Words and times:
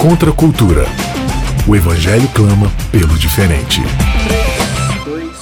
Contra 0.00 0.30
a 0.30 0.32
cultura. 0.32 0.84
O 1.66 1.74
Evangelho 1.74 2.28
clama 2.34 2.70
pelo 2.92 3.18
diferente. 3.18 3.80
3, 5.04 5.04
2, 5.04 5.36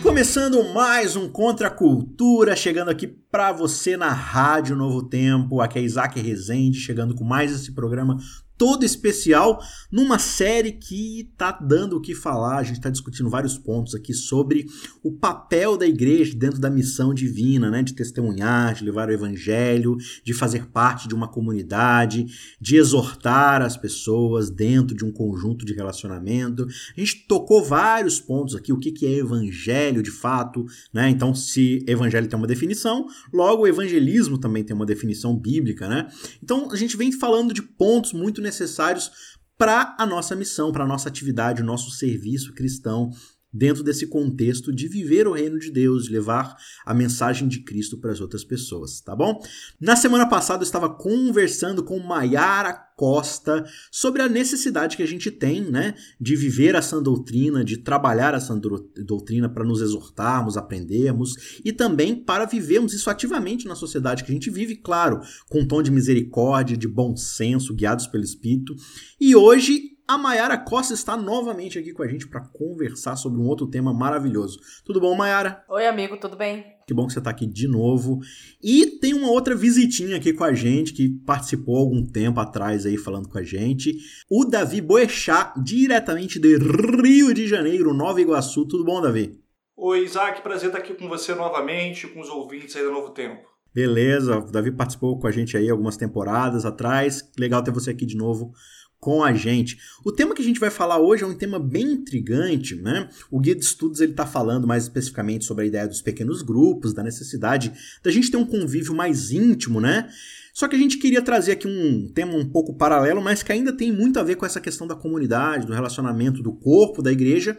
1, 0.00 0.02
Começando 0.02 0.64
mais 0.72 1.14
um 1.14 1.28
Contra 1.28 1.68
a 1.68 1.70
Cultura, 1.70 2.56
chegando 2.56 2.90
aqui 2.90 3.06
para 3.06 3.52
você 3.52 3.96
na 3.96 4.10
Rádio 4.10 4.74
Novo 4.74 5.02
Tempo. 5.02 5.60
Aqui 5.60 5.78
é 5.78 5.82
Isaac 5.82 6.18
Rezende, 6.18 6.80
chegando 6.80 7.14
com 7.14 7.22
mais 7.22 7.52
esse 7.52 7.72
programa 7.72 8.16
todo 8.58 8.84
especial 8.84 9.60
numa 9.90 10.18
série 10.18 10.72
que 10.72 11.30
tá 11.38 11.52
dando 11.52 11.96
o 11.96 12.00
que 12.00 12.14
falar. 12.14 12.58
A 12.58 12.62
gente 12.64 12.76
está 12.76 12.90
discutindo 12.90 13.30
vários 13.30 13.56
pontos 13.56 13.94
aqui 13.94 14.12
sobre 14.12 14.66
o 15.02 15.12
papel 15.12 15.76
da 15.76 15.86
igreja 15.86 16.36
dentro 16.36 16.60
da 16.60 16.68
missão 16.68 17.14
divina, 17.14 17.70
né? 17.70 17.82
De 17.82 17.94
testemunhar, 17.94 18.74
de 18.74 18.84
levar 18.84 19.08
o 19.08 19.12
evangelho, 19.12 19.96
de 20.24 20.34
fazer 20.34 20.66
parte 20.66 21.06
de 21.06 21.14
uma 21.14 21.28
comunidade, 21.28 22.26
de 22.60 22.76
exortar 22.76 23.62
as 23.62 23.76
pessoas 23.76 24.50
dentro 24.50 24.96
de 24.96 25.04
um 25.04 25.12
conjunto 25.12 25.64
de 25.64 25.72
relacionamento. 25.72 26.66
A 26.96 27.00
gente 27.00 27.26
tocou 27.28 27.64
vários 27.64 28.20
pontos 28.20 28.56
aqui, 28.56 28.72
o 28.72 28.78
que, 28.78 28.90
que 28.90 29.06
é 29.06 29.18
evangelho 29.18 30.02
de 30.02 30.10
fato, 30.10 30.66
né? 30.92 31.08
Então, 31.08 31.34
se 31.34 31.84
evangelho 31.86 32.28
tem 32.28 32.38
uma 32.38 32.46
definição, 32.46 33.06
logo 33.32 33.62
o 33.62 33.66
evangelismo 33.66 34.36
também 34.36 34.64
tem 34.64 34.74
uma 34.74 34.86
definição 34.86 35.36
bíblica, 35.36 35.88
né? 35.88 36.08
Então, 36.42 36.70
a 36.72 36.76
gente 36.76 36.96
vem 36.96 37.12
falando 37.12 37.54
de 37.54 37.62
pontos 37.62 38.12
muito 38.12 38.42
necessários 38.48 39.10
para 39.56 39.94
a 39.98 40.06
nossa 40.06 40.34
missão, 40.34 40.72
para 40.72 40.84
a 40.84 40.86
nossa 40.86 41.08
atividade, 41.08 41.62
o 41.62 41.66
nosso 41.66 41.90
serviço 41.90 42.54
cristão 42.54 43.10
dentro 43.52 43.82
desse 43.82 44.06
contexto 44.06 44.72
de 44.72 44.88
viver 44.88 45.26
o 45.26 45.32
reino 45.32 45.58
de 45.58 45.70
Deus, 45.70 46.04
de 46.04 46.12
levar 46.12 46.56
a 46.84 46.94
mensagem 46.94 47.48
de 47.48 47.60
Cristo 47.60 47.98
para 47.98 48.12
as 48.12 48.20
outras 48.20 48.44
pessoas, 48.44 49.00
tá 49.00 49.16
bom? 49.16 49.40
Na 49.80 49.96
semana 49.96 50.28
passada 50.28 50.62
eu 50.62 50.66
estava 50.66 50.88
conversando 50.88 51.82
com 51.82 51.98
Maiara 51.98 52.87
Costa 52.98 53.64
sobre 53.92 54.22
a 54.22 54.28
necessidade 54.28 54.96
que 54.96 55.04
a 55.04 55.06
gente 55.06 55.30
tem, 55.30 55.60
né, 55.62 55.94
de 56.20 56.34
viver 56.34 56.74
a 56.74 56.82
sã 56.82 57.00
doutrina, 57.00 57.64
de 57.64 57.76
trabalhar 57.76 58.34
a 58.34 58.40
sã 58.40 58.60
doutrina 58.96 59.48
para 59.48 59.64
nos 59.64 59.80
exortarmos, 59.80 60.56
aprendermos 60.56 61.60
e 61.64 61.72
também 61.72 62.16
para 62.16 62.44
vivermos 62.44 62.92
isso 62.92 63.08
ativamente 63.08 63.68
na 63.68 63.76
sociedade 63.76 64.24
que 64.24 64.32
a 64.32 64.34
gente 64.34 64.50
vive, 64.50 64.74
claro, 64.74 65.20
com 65.48 65.60
um 65.60 65.68
tom 65.68 65.80
de 65.80 65.92
misericórdia, 65.92 66.76
de 66.76 66.88
bom 66.88 67.16
senso, 67.16 67.72
guiados 67.72 68.08
pelo 68.08 68.24
Espírito. 68.24 68.74
E 69.20 69.36
hoje 69.36 69.96
a 70.08 70.16
Mayara 70.16 70.56
Costa 70.56 70.94
está 70.94 71.18
novamente 71.18 71.78
aqui 71.78 71.92
com 71.92 72.02
a 72.02 72.08
gente 72.08 72.26
para 72.26 72.40
conversar 72.40 73.14
sobre 73.14 73.38
um 73.38 73.46
outro 73.46 73.66
tema 73.66 73.92
maravilhoso. 73.92 74.58
Tudo 74.82 74.98
bom, 74.98 75.14
Mayara? 75.14 75.62
Oi, 75.68 75.86
amigo, 75.86 76.16
tudo 76.16 76.34
bem? 76.34 76.64
Que 76.86 76.94
bom 76.94 77.06
que 77.06 77.12
você 77.12 77.18
está 77.18 77.28
aqui 77.28 77.46
de 77.46 77.68
novo. 77.68 78.18
E 78.62 78.86
tem 78.86 79.12
uma 79.12 79.30
outra 79.30 79.54
visitinha 79.54 80.16
aqui 80.16 80.32
com 80.32 80.44
a 80.44 80.54
gente 80.54 80.94
que 80.94 81.10
participou 81.26 81.76
algum 81.76 82.06
tempo 82.06 82.40
atrás 82.40 82.86
aí 82.86 82.96
falando 82.96 83.28
com 83.28 83.36
a 83.36 83.42
gente. 83.42 83.98
O 84.30 84.46
Davi 84.46 84.80
Boechat, 84.80 85.52
diretamente 85.62 86.40
de 86.40 86.56
Rio 86.56 87.34
de 87.34 87.46
Janeiro, 87.46 87.92
Nova 87.92 88.18
Iguaçu. 88.18 88.64
Tudo 88.64 88.86
bom, 88.86 89.02
Davi? 89.02 89.38
Oi, 89.76 90.04
Isaac, 90.04 90.40
prazer 90.40 90.68
estar 90.68 90.78
aqui 90.78 90.94
com 90.94 91.06
você 91.06 91.34
novamente, 91.34 92.06
com 92.06 92.20
os 92.20 92.30
ouvintes 92.30 92.74
aí 92.74 92.82
do 92.82 92.90
Novo 92.90 93.10
Tempo. 93.10 93.46
Beleza, 93.74 94.38
o 94.38 94.50
Davi 94.50 94.72
participou 94.72 95.18
com 95.20 95.26
a 95.26 95.30
gente 95.30 95.54
aí 95.54 95.68
algumas 95.68 95.98
temporadas 95.98 96.64
atrás. 96.64 97.30
Legal 97.38 97.62
ter 97.62 97.70
você 97.70 97.90
aqui 97.90 98.06
de 98.06 98.16
novo 98.16 98.54
com 99.00 99.22
a 99.22 99.32
gente. 99.32 99.78
O 100.04 100.10
tema 100.10 100.34
que 100.34 100.42
a 100.42 100.44
gente 100.44 100.60
vai 100.60 100.70
falar 100.70 100.98
hoje 100.98 101.22
é 101.22 101.26
um 101.26 101.34
tema 101.34 101.58
bem 101.58 101.92
intrigante, 101.92 102.74
né? 102.74 103.08
O 103.30 103.38
guia 103.38 103.54
de 103.54 103.64
estudos 103.64 104.00
ele 104.00 104.12
está 104.12 104.26
falando 104.26 104.66
mais 104.66 104.84
especificamente 104.84 105.44
sobre 105.44 105.64
a 105.64 105.66
ideia 105.68 105.86
dos 105.86 106.02
pequenos 106.02 106.42
grupos, 106.42 106.92
da 106.92 107.02
necessidade 107.02 107.72
da 108.02 108.10
gente 108.10 108.30
ter 108.30 108.36
um 108.36 108.46
convívio 108.46 108.94
mais 108.94 109.30
íntimo, 109.30 109.80
né? 109.80 110.08
Só 110.52 110.66
que 110.66 110.74
a 110.74 110.78
gente 110.78 110.98
queria 110.98 111.22
trazer 111.22 111.52
aqui 111.52 111.68
um 111.68 112.10
tema 112.12 112.34
um 112.34 112.44
pouco 112.44 112.74
paralelo, 112.74 113.22
mas 113.22 113.44
que 113.44 113.52
ainda 113.52 113.72
tem 113.72 113.92
muito 113.92 114.18
a 114.18 114.24
ver 114.24 114.34
com 114.34 114.44
essa 114.44 114.60
questão 114.60 114.86
da 114.86 114.96
comunidade, 114.96 115.66
do 115.66 115.72
relacionamento 115.72 116.42
do 116.42 116.52
corpo, 116.52 117.00
da 117.00 117.12
igreja, 117.12 117.56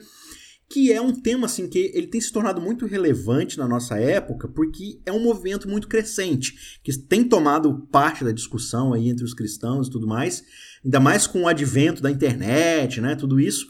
que 0.69 0.91
é 0.91 1.01
um 1.01 1.11
tema 1.11 1.47
assim 1.47 1.67
que 1.67 1.91
ele 1.95 2.07
tem 2.07 2.21
se 2.21 2.31
tornado 2.31 2.61
muito 2.61 2.85
relevante 2.85 3.57
na 3.57 3.67
nossa 3.67 3.97
época, 3.97 4.47
porque 4.47 5.01
é 5.05 5.11
um 5.11 5.21
movimento 5.21 5.67
muito 5.67 5.87
crescente, 5.87 6.79
que 6.83 6.95
tem 6.95 7.23
tomado 7.23 7.87
parte 7.91 8.23
da 8.23 8.31
discussão 8.31 8.93
aí 8.93 9.09
entre 9.09 9.25
os 9.25 9.33
cristãos 9.33 9.87
e 9.87 9.91
tudo 9.91 10.05
mais, 10.05 10.43
ainda 10.85 10.99
mais 10.99 11.25
com 11.25 11.41
o 11.41 11.47
advento 11.47 12.01
da 12.01 12.11
internet, 12.11 13.01
né, 13.01 13.15
tudo 13.15 13.39
isso 13.39 13.67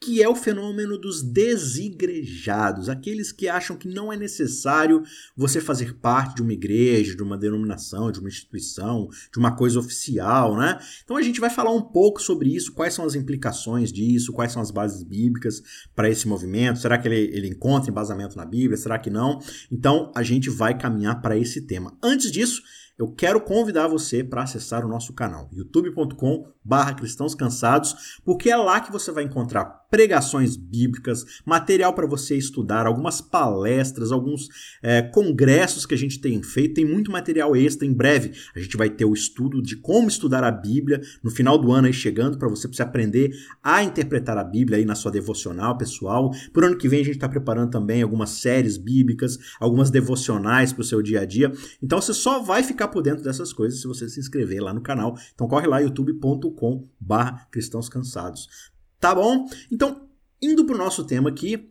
que 0.00 0.22
é 0.22 0.28
o 0.28 0.36
fenômeno 0.36 0.98
dos 0.98 1.22
desigrejados, 1.22 2.88
aqueles 2.88 3.32
que 3.32 3.48
acham 3.48 3.76
que 3.76 3.88
não 3.88 4.12
é 4.12 4.16
necessário 4.16 5.02
você 5.34 5.60
fazer 5.60 5.94
parte 5.94 6.36
de 6.36 6.42
uma 6.42 6.52
igreja, 6.52 7.16
de 7.16 7.22
uma 7.22 7.36
denominação, 7.36 8.12
de 8.12 8.20
uma 8.20 8.28
instituição, 8.28 9.08
de 9.32 9.38
uma 9.38 9.56
coisa 9.56 9.78
oficial, 9.78 10.56
né? 10.56 10.78
Então 11.02 11.16
a 11.16 11.22
gente 11.22 11.40
vai 11.40 11.48
falar 11.48 11.72
um 11.72 11.80
pouco 11.80 12.20
sobre 12.20 12.54
isso, 12.54 12.74
quais 12.74 12.92
são 12.92 13.04
as 13.04 13.14
implicações 13.14 13.90
disso, 13.90 14.32
quais 14.32 14.52
são 14.52 14.60
as 14.60 14.70
bases 14.70 15.02
bíblicas 15.02 15.62
para 15.94 16.10
esse 16.10 16.28
movimento, 16.28 16.78
será 16.78 16.98
que 16.98 17.08
ele, 17.08 17.34
ele 17.36 17.48
encontra 17.48 17.90
embasamento 17.90 18.36
na 18.36 18.44
Bíblia, 18.44 18.76
será 18.76 18.98
que 18.98 19.08
não? 19.08 19.40
Então 19.72 20.12
a 20.14 20.22
gente 20.22 20.50
vai 20.50 20.76
caminhar 20.76 21.22
para 21.22 21.38
esse 21.38 21.62
tema. 21.62 21.96
Antes 22.02 22.30
disso, 22.30 22.62
eu 22.98 23.12
quero 23.12 23.40
convidar 23.40 23.88
você 23.88 24.24
para 24.24 24.42
acessar 24.42 24.84
o 24.84 24.88
nosso 24.88 25.12
canal, 25.12 25.50
youtube.com 25.52 26.46
barra 26.64 26.94
cristãos 26.94 27.34
cansados, 27.34 28.18
porque 28.24 28.50
é 28.50 28.56
lá 28.56 28.80
que 28.80 28.90
você 28.90 29.12
vai 29.12 29.22
encontrar 29.22 29.86
pregações 29.88 30.56
bíblicas, 30.56 31.24
material 31.44 31.92
para 31.92 32.06
você 32.06 32.36
estudar, 32.36 32.86
algumas 32.86 33.20
palestras, 33.20 34.10
alguns 34.10 34.48
é, 34.82 35.00
congressos 35.00 35.86
que 35.86 35.94
a 35.94 35.98
gente 35.98 36.20
tem 36.20 36.42
feito, 36.42 36.74
tem 36.74 36.84
muito 36.84 37.10
material 37.10 37.54
extra. 37.54 37.86
Em 37.86 37.92
breve 37.92 38.32
a 38.54 38.58
gente 38.58 38.76
vai 38.76 38.90
ter 38.90 39.04
o 39.04 39.14
estudo 39.14 39.62
de 39.62 39.76
como 39.76 40.08
estudar 40.08 40.42
a 40.42 40.50
Bíblia 40.50 41.00
no 41.22 41.30
final 41.30 41.56
do 41.56 41.70
ano 41.70 41.86
aí 41.86 41.92
chegando 41.92 42.36
para 42.36 42.48
você, 42.48 42.66
você 42.66 42.82
aprender 42.82 43.30
a 43.62 43.82
interpretar 43.82 44.36
a 44.36 44.44
Bíblia 44.44 44.78
aí 44.78 44.84
na 44.84 44.96
sua 44.96 45.12
devocional 45.12 45.78
pessoal. 45.78 46.32
Por 46.52 46.64
ano 46.64 46.76
que 46.76 46.88
vem 46.88 47.00
a 47.00 47.04
gente 47.04 47.14
está 47.14 47.28
preparando 47.28 47.70
também 47.70 48.02
algumas 48.02 48.30
séries 48.30 48.76
bíblicas, 48.76 49.38
algumas 49.60 49.88
devocionais 49.88 50.72
para 50.72 50.82
o 50.82 50.84
seu 50.84 51.00
dia 51.00 51.20
a 51.20 51.24
dia. 51.24 51.52
Então 51.80 52.00
você 52.00 52.12
só 52.12 52.42
vai 52.42 52.62
ficar 52.62 52.85
por 52.88 53.02
dentro 53.02 53.22
dessas 53.22 53.52
coisas 53.52 53.80
se 53.80 53.86
você 53.86 54.08
se 54.08 54.20
inscrever 54.20 54.62
lá 54.62 54.72
no 54.72 54.82
canal. 54.82 55.16
Então 55.34 55.48
corre 55.48 55.66
lá 55.66 55.78
youtube.com 55.78 56.88
cristãos 57.50 57.88
cansados. 57.88 58.48
Tá 58.98 59.14
bom? 59.14 59.46
Então, 59.70 60.08
indo 60.40 60.64
para 60.64 60.74
o 60.74 60.78
nosso 60.78 61.04
tema 61.04 61.28
aqui, 61.28 61.70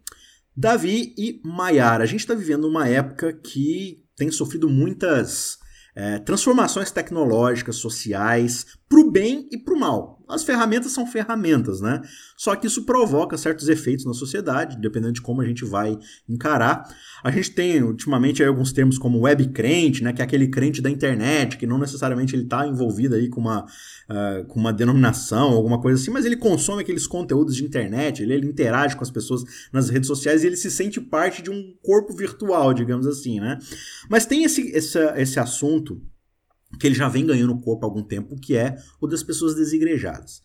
Davi 0.56 1.14
e 1.18 1.42
Maiara. 1.44 2.04
A 2.04 2.08
gente 2.08 2.22
está 2.22 2.34
vivendo 2.34 2.66
uma 2.66 2.88
época 2.88 3.34
que 3.34 4.04
tem 4.16 4.32
sofrido 4.32 4.70
muitas 4.70 5.58
é, 5.96 6.20
transformações 6.20 6.92
tecnológicas, 6.92 7.78
sociais, 7.78 8.66
para 8.88 9.00
o 9.00 9.12
bem 9.12 9.48
e 9.52 9.58
para 9.58 9.74
o 9.74 9.80
mal. 9.80 10.16
As 10.28 10.44
ferramentas 10.44 10.92
são 10.92 11.06
ferramentas, 11.06 11.82
né? 11.82 12.02
Só 12.36 12.56
que 12.56 12.66
isso 12.66 12.84
provoca 12.84 13.38
certos 13.38 13.68
efeitos 13.70 14.06
na 14.06 14.14
sociedade, 14.14 14.80
dependendo 14.80 15.14
de 15.14 15.22
como 15.22 15.42
a 15.42 15.46
gente 15.46 15.64
vai 15.64 15.98
encarar. 16.28 16.84
A 17.24 17.30
gente 17.30 17.52
tem 17.52 17.84
ultimamente 17.84 18.44
alguns 18.44 18.74
termos 18.74 18.98
como 18.98 19.20
web 19.22 19.48
crente, 19.50 20.04
né? 20.04 20.14
Que 20.14 20.22
é 20.22 20.26
aquele 20.26 20.48
crente 20.48 20.82
da 20.82 20.90
internet, 20.90 21.58
que 21.58 21.68
não 21.68 21.78
necessariamente 21.78 22.36
ele 22.36 22.44
está 22.44 22.66
envolvido 22.66 23.16
aí 23.16 23.30
com 23.30 23.42
uma, 23.42 23.66
uh, 23.66 24.46
com 24.48 24.60
uma 24.60 24.74
denominação, 24.74 25.54
alguma 25.54 25.80
coisa 25.80 26.02
assim, 26.02 26.12
mas 26.12 26.26
ele 26.26 26.38
consome 26.38 26.82
aqueles 26.82 27.06
conteúdos 27.06 27.56
de 27.56 27.64
internet, 27.64 28.24
ele, 28.24 28.34
ele 28.34 28.48
interage 28.48 28.96
com 28.96 29.04
as 29.04 29.12
pessoas 29.12 29.44
nas 29.72 29.90
redes 29.90 30.08
sociais 30.08 30.44
e 30.44 30.48
ele 30.48 30.58
se 30.58 30.72
sente 30.72 31.00
parte 31.00 31.44
de 31.44 31.52
um 31.52 31.76
corpo 31.84 32.16
virtual, 32.16 32.74
digamos 32.74 33.06
assim, 33.06 33.40
né? 33.40 33.60
Mas 34.10 34.26
tem 34.26 34.44
esse, 34.44 34.72
esse, 34.72 35.00
esse 35.16 35.40
assunto 35.40 36.02
que 36.78 36.88
ele 36.88 36.96
já 36.96 37.08
vem 37.08 37.26
ganhando 37.26 37.60
corpo 37.60 37.86
há 37.86 37.90
algum 37.90 38.04
tempo, 38.04 38.40
que 38.40 38.56
é 38.56 38.76
o 39.00 39.08
das 39.08 39.24
pessoas 39.24 39.56
desigrejadas. 39.56 40.42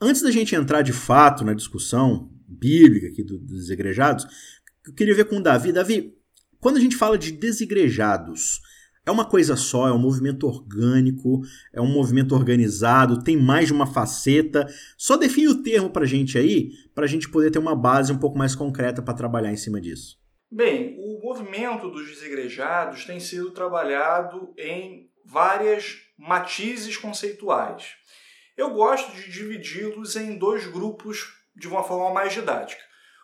Antes 0.00 0.22
da 0.22 0.30
gente 0.30 0.54
entrar 0.54 0.82
de 0.82 0.92
fato 0.92 1.44
na 1.44 1.54
discussão 1.54 2.30
bíblica 2.46 3.08
aqui 3.08 3.22
dos 3.22 3.40
desigrejados, 3.40 4.26
eu 4.86 4.92
queria 4.92 5.14
ver 5.14 5.24
com 5.24 5.36
o 5.36 5.42
Davi. 5.42 5.72
Davi, 5.72 6.14
quando 6.60 6.76
a 6.76 6.80
gente 6.80 6.96
fala 6.96 7.16
de 7.16 7.32
desigrejados, 7.32 8.60
é 9.06 9.10
uma 9.10 9.24
coisa 9.24 9.54
só, 9.54 9.86
é 9.86 9.92
um 9.92 9.98
movimento 9.98 10.46
orgânico, 10.46 11.42
é 11.72 11.80
um 11.80 11.90
movimento 11.90 12.34
organizado, 12.34 13.22
tem 13.22 13.36
mais 13.36 13.66
de 13.66 13.72
uma 13.72 13.86
faceta. 13.86 14.66
Só 14.96 15.16
define 15.16 15.48
o 15.48 15.62
termo 15.62 15.90
para 15.90 16.04
a 16.04 16.06
gente 16.06 16.38
aí, 16.38 16.70
para 16.94 17.04
a 17.04 17.08
gente 17.08 17.28
poder 17.28 17.50
ter 17.50 17.58
uma 17.58 17.76
base 17.76 18.12
um 18.12 18.18
pouco 18.18 18.38
mais 18.38 18.54
concreta 18.54 19.02
para 19.02 19.14
trabalhar 19.14 19.52
em 19.52 19.56
cima 19.56 19.80
disso. 19.80 20.18
Bem, 20.50 20.96
o 20.98 21.20
movimento 21.22 21.90
dos 21.90 22.06
desigrejados 22.08 23.04
tem 23.04 23.20
sido 23.20 23.50
trabalhado 23.50 24.54
em 24.56 25.10
várias 25.24 25.96
matizes 26.16 26.96
conceituais. 26.96 27.94
Eu 28.56 28.70
gosto 28.70 29.12
de 29.12 29.30
dividi-los 29.30 30.14
em 30.16 30.38
dois 30.38 30.66
grupos 30.66 31.34
de 31.56 31.66
uma 31.66 31.82
forma 31.82 32.12
mais 32.12 32.32
didática. 32.32 32.82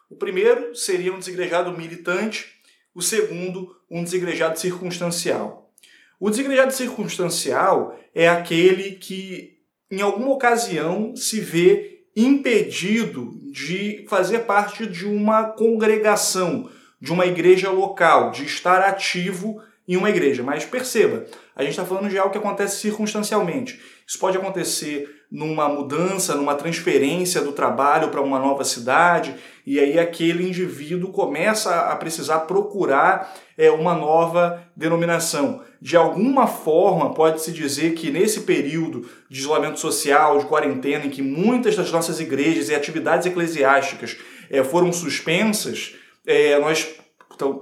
O 0.09 0.17
primeiro 0.17 0.75
seria 0.75 1.13
um 1.13 1.19
desigrejado 1.19 1.77
militante, 1.77 2.47
o 2.95 3.01
segundo, 3.01 3.77
um 3.89 4.03
desigrejado 4.03 4.59
circunstancial. 4.59 5.73
O 6.19 6.29
desigrejado 6.31 6.73
circunstancial 6.73 7.99
é 8.15 8.29
aquele 8.29 8.93
que, 8.97 9.59
em 9.91 10.01
alguma 10.03 10.31
ocasião, 10.31 11.15
se 11.15 11.41
vê 11.41 12.05
impedido 12.17 13.41
de 13.53 14.05
fazer 14.09 14.41
parte 14.41 14.87
de 14.87 15.07
uma 15.07 15.45
congregação, 15.45 16.71
de 17.01 17.13
uma 17.13 17.27
igreja 17.27 17.71
local, 17.71 18.33
de 18.33 18.45
estar 18.45 18.83
ativo 18.83 19.63
em 19.91 19.97
uma 19.97 20.09
igreja. 20.09 20.43
Mas 20.43 20.65
perceba, 20.65 21.27
a 21.55 21.63
gente 21.63 21.73
está 21.73 21.85
falando 21.85 22.09
de 22.09 22.17
algo 22.17 22.31
que 22.31 22.39
acontece 22.39 22.81
circunstancialmente. 22.81 23.81
Isso 24.07 24.19
pode 24.21 24.37
acontecer 24.37 25.09
numa 25.31 25.69
mudança, 25.69 26.35
numa 26.35 26.55
transferência 26.55 27.41
do 27.41 27.53
trabalho 27.53 28.09
para 28.09 28.21
uma 28.21 28.39
nova 28.39 28.65
cidade, 28.65 29.35
e 29.67 29.79
aí 29.79 29.99
aquele 29.99 30.49
indivíduo 30.49 31.13
começa 31.13 31.73
a 31.91 31.97
precisar 31.97 32.41
procurar 32.41 33.35
é, 33.59 33.71
uma 33.71 33.95
nova 33.95 34.63
denominação. 34.77 35.63
De 35.81 35.97
alguma 35.97 36.47
forma, 36.47 37.13
pode-se 37.15 37.53
dizer 37.53 37.95
que 37.95 38.11
nesse 38.11 38.43
período 38.43 39.09
de 39.29 39.41
isolamento 39.41 39.79
social, 39.79 40.39
de 40.39 40.47
quarentena, 40.47 41.07
em 41.07 41.11
que 41.11 41.23
muitas 41.23 41.75
das 41.75 41.91
nossas 41.91 42.21
igrejas 42.21 42.69
e 42.69 42.75
atividades 42.75 43.27
eclesiásticas 43.27 44.17
é, 44.51 44.63
foram 44.63 44.93
suspensas, 44.93 45.95
é, 46.27 46.59
nós 46.59 47.00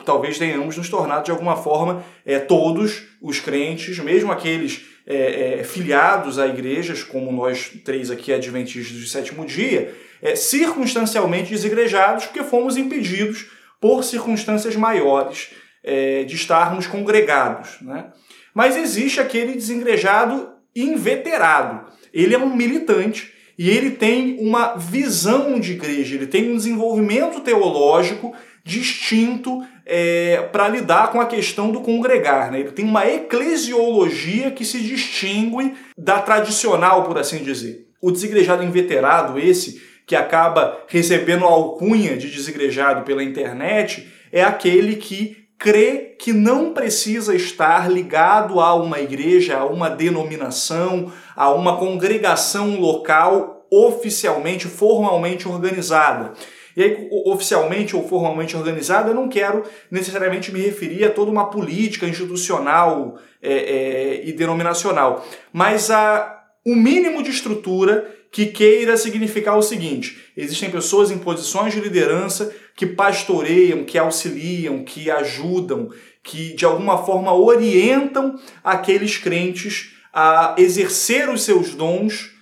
talvez 0.05 0.39
tenhamos 0.39 0.77
nos 0.77 0.89
tornado 0.89 1.25
de 1.25 1.31
alguma 1.31 1.57
forma 1.57 2.05
é, 2.25 2.39
todos 2.39 3.05
os 3.21 3.41
crentes, 3.41 3.99
mesmo 3.99 4.31
aqueles 4.31 4.87
é, 5.07 5.61
é, 5.61 5.65
filiados 5.65 6.39
a 6.39 6.47
igrejas, 6.47 7.03
como 7.03 7.33
nós 7.33 7.71
três 7.85 8.11
aqui 8.11 8.33
adventistas 8.33 8.97
de 8.97 9.09
sétimo 9.09 9.47
dia, 9.47 9.95
é, 10.21 10.37
circunstancialmente 10.37 11.51
desigrejados, 11.51 12.27
porque 12.27 12.43
fomos 12.43 12.77
impedidos 12.77 13.47
por 13.81 14.05
circunstâncias 14.05 14.77
maiores 14.77 15.51
é, 15.83 16.25
de 16.25 16.35
estarmos 16.35 16.87
congregados. 16.87 17.81
Né? 17.81 18.07
Mas 18.53 18.77
existe 18.77 19.21
aquele 19.21 19.55
desengrejado 19.55 20.51
inveterado. 20.75 21.87
Ele 22.13 22.35
é 22.35 22.39
um 22.39 22.55
militante 22.55 23.33
e 23.59 23.71
ele 23.71 23.93
tem 23.93 24.39
uma 24.41 24.77
visão 24.77 25.59
de 25.59 25.73
igreja, 25.73 26.15
ele 26.15 26.27
tem 26.27 26.53
um 26.53 26.57
desenvolvimento 26.57 27.41
teológico 27.41 28.33
distinto 28.69 29.65
é, 29.87 30.47
para 30.53 30.69
lidar 30.69 31.11
com 31.11 31.19
a 31.19 31.27
questão 31.27 31.71
do 31.71 31.81
congregar. 31.81 32.53
Né? 32.53 32.61
Ele 32.61 32.73
tem 32.73 32.85
uma 32.85 33.09
eclesiologia 33.09 34.51
que 34.51 34.65
se 34.65 34.81
distingue 34.81 35.75
da 35.97 36.21
tradicional, 36.21 37.05
por 37.05 37.17
assim 37.19 37.43
dizer. 37.43 37.87
O 38.01 38.13
desigrejado 38.13 38.63
inveterado, 38.63 39.39
esse 39.39 39.83
que 40.07 40.15
acaba 40.15 40.85
recebendo 40.87 41.45
a 41.45 41.49
alcunha 41.49 42.17
de 42.17 42.31
desigrejado 42.31 43.05
pela 43.05 43.25
internet, 43.25 44.07
é 44.31 44.43
aquele 44.43 44.97
que 44.97 45.49
crê 45.59 46.15
que 46.19 46.33
não 46.33 46.73
precisa 46.73 47.35
estar 47.35 47.91
ligado 47.91 48.61
a 48.61 48.75
uma 48.75 49.01
igreja, 49.01 49.57
a 49.57 49.65
uma 49.65 49.89
denominação, 49.89 51.11
a 51.35 51.51
uma 51.51 51.79
congregação 51.79 52.79
local 52.79 53.67
oficialmente, 53.71 54.67
formalmente 54.67 55.49
organizada. 55.49 56.33
E 56.79 56.83
aí, 56.85 57.09
oficialmente 57.27 57.97
ou 57.97 58.07
formalmente 58.07 58.57
organizada, 58.57 59.11
eu 59.11 59.15
não 59.15 59.29
quero 59.29 59.65
necessariamente 59.91 60.53
me 60.53 60.61
referir 60.61 61.05
a 61.05 61.11
toda 61.11 61.29
uma 61.29 61.51
política 61.51 62.07
institucional 62.07 63.19
é, 63.43 63.53
é, 63.53 64.23
e 64.25 64.33
denominacional, 64.33 65.27
mas 65.53 65.91
a 65.91 66.37
o 66.65 66.71
um 66.71 66.77
mínimo 66.77 67.21
de 67.21 67.31
estrutura 67.31 68.15
que 68.31 68.47
queira 68.47 68.97
significar 68.97 69.59
o 69.59 69.63
seguinte: 69.63 70.31
existem 70.37 70.71
pessoas 70.71 71.11
em 71.11 71.19
posições 71.19 71.75
de 71.75 71.81
liderança 71.81 72.55
que 72.77 72.87
pastoreiam, 72.87 73.83
que 73.83 73.99
auxiliam, 73.99 74.85
que 74.85 75.11
ajudam, 75.11 75.91
que 76.23 76.55
de 76.55 76.65
alguma 76.65 77.05
forma 77.05 77.35
orientam 77.35 78.39
aqueles 78.63 79.17
crentes 79.17 79.97
a 80.15 80.55
exercer 80.57 81.29
os 81.29 81.43
seus 81.43 81.75
dons 81.75 82.38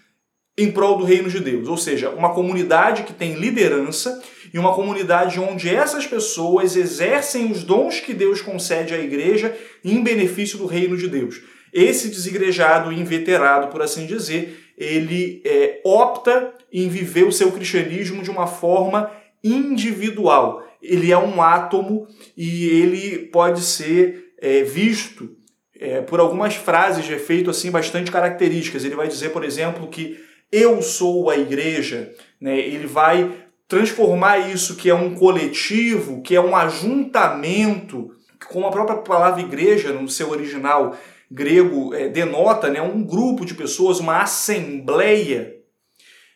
em 0.58 0.70
prol 0.70 0.98
do 0.98 1.04
reino 1.04 1.28
de 1.28 1.40
Deus. 1.40 1.68
Ou 1.68 1.76
seja, 1.76 2.10
uma 2.10 2.32
comunidade 2.32 3.02
que 3.02 3.12
tem 3.12 3.34
liderança 3.34 4.22
e 4.52 4.58
uma 4.58 4.74
comunidade 4.74 5.38
onde 5.38 5.68
essas 5.68 6.06
pessoas 6.06 6.76
exercem 6.76 7.50
os 7.50 7.62
dons 7.62 8.00
que 8.00 8.14
Deus 8.14 8.40
concede 8.40 8.94
à 8.94 8.98
igreja 8.98 9.54
em 9.84 10.02
benefício 10.02 10.56
do 10.56 10.66
reino 10.66 10.96
de 10.96 11.08
Deus. 11.08 11.42
Esse 11.72 12.08
desigrejado, 12.08 12.92
inveterado, 12.92 13.68
por 13.68 13.82
assim 13.82 14.06
dizer, 14.06 14.72
ele 14.78 15.42
é, 15.44 15.80
opta 15.84 16.54
em 16.72 16.88
viver 16.88 17.24
o 17.24 17.32
seu 17.32 17.52
cristianismo 17.52 18.22
de 18.22 18.30
uma 18.30 18.46
forma 18.46 19.10
individual. 19.44 20.66
Ele 20.82 21.12
é 21.12 21.18
um 21.18 21.42
átomo 21.42 22.06
e 22.36 22.68
ele 22.68 23.18
pode 23.26 23.60
ser 23.60 24.32
é, 24.40 24.62
visto 24.62 25.36
é, 25.78 26.00
por 26.00 26.20
algumas 26.20 26.54
frases 26.54 27.04
de 27.04 27.12
efeito 27.12 27.50
assim 27.50 27.70
bastante 27.70 28.10
características. 28.10 28.84
Ele 28.84 28.96
vai 28.96 29.08
dizer, 29.08 29.30
por 29.30 29.44
exemplo, 29.44 29.86
que 29.88 30.18
eu 30.50 30.80
sou 30.82 31.30
a 31.30 31.36
igreja, 31.36 32.12
né? 32.40 32.58
ele 32.58 32.86
vai 32.86 33.46
transformar 33.68 34.50
isso 34.50 34.76
que 34.76 34.88
é 34.88 34.94
um 34.94 35.14
coletivo, 35.14 36.22
que 36.22 36.34
é 36.34 36.40
um 36.40 36.54
ajuntamento, 36.54 38.12
como 38.48 38.66
a 38.66 38.70
própria 38.70 38.98
palavra 38.98 39.40
igreja 39.40 39.92
no 39.92 40.08
seu 40.08 40.30
original 40.30 40.96
grego 41.30 41.92
é, 41.92 42.08
denota, 42.08 42.70
né, 42.70 42.80
um 42.80 43.02
grupo 43.02 43.44
de 43.44 43.54
pessoas, 43.54 43.98
uma 43.98 44.22
assembleia, 44.22 45.56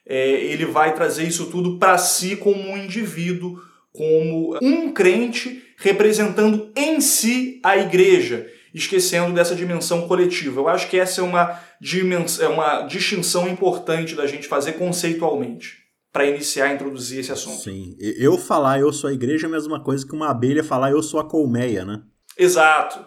é, 0.05 0.29
ele 0.29 0.65
vai 0.65 0.93
trazer 0.95 1.25
isso 1.25 1.47
tudo 1.47 1.79
para 1.79 1.97
si 1.97 2.35
como 2.35 2.61
um 2.61 2.77
indivíduo, 2.77 3.63
como 3.93 4.59
um 4.61 4.93
crente 4.93 5.63
representando 5.77 6.73
em 6.77 7.01
si 7.01 7.61
a 7.63 7.77
igreja 7.77 8.47
esquecendo 8.75 9.35
dessa 9.35 9.55
dimensão 9.55 10.07
coletiva. 10.07 10.61
Eu 10.61 10.69
acho 10.69 10.89
que 10.89 10.99
essa 10.99 11.21
é 11.21 11.25
uma, 11.25 11.61
dimensão, 11.81 12.45
é 12.45 12.49
uma 12.49 12.83
distinção 12.83 13.49
importante 13.49 14.15
da 14.15 14.27
gente 14.27 14.47
fazer 14.47 14.75
conceitualmente 14.75 15.79
para 16.13 16.27
iniciar 16.27 16.67
a 16.67 16.75
introduzir 16.75 17.21
esse 17.21 17.33
assunto. 17.33 17.63
Sim. 17.63 17.97
Eu 17.99 18.37
falar 18.37 18.81
eu 18.81 18.93
sou 18.93 19.09
a 19.09 19.13
igreja 19.13 19.47
é 19.47 19.49
a 19.49 19.53
mesma 19.53 19.83
coisa 19.83 20.07
que 20.07 20.15
uma 20.15 20.31
abelha 20.31 20.65
falar 20.65 20.91
eu 20.91 21.03
sou 21.03 21.21
a 21.21 21.29
colmeia, 21.29 21.85
né? 21.85 22.03
Exato. 22.37 23.05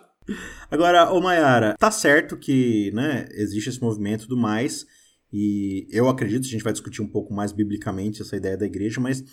Agora, 0.72 1.12
ô 1.12 1.20
Mayara, 1.20 1.76
tá 1.78 1.92
certo 1.92 2.38
que 2.38 2.92
né, 2.94 3.28
existe 3.32 3.70
esse 3.70 3.82
movimento 3.82 4.24
tudo 4.24 4.38
mais, 4.38 4.86
e 5.32 5.88
eu 5.92 6.08
acredito, 6.08 6.46
a 6.46 6.50
gente 6.50 6.64
vai 6.64 6.72
discutir 6.72 7.02
um 7.02 7.08
pouco 7.08 7.34
mais 7.34 7.52
biblicamente 7.52 8.22
essa 8.22 8.38
ideia 8.38 8.56
da 8.56 8.66
igreja, 8.66 9.02
mas 9.02 9.24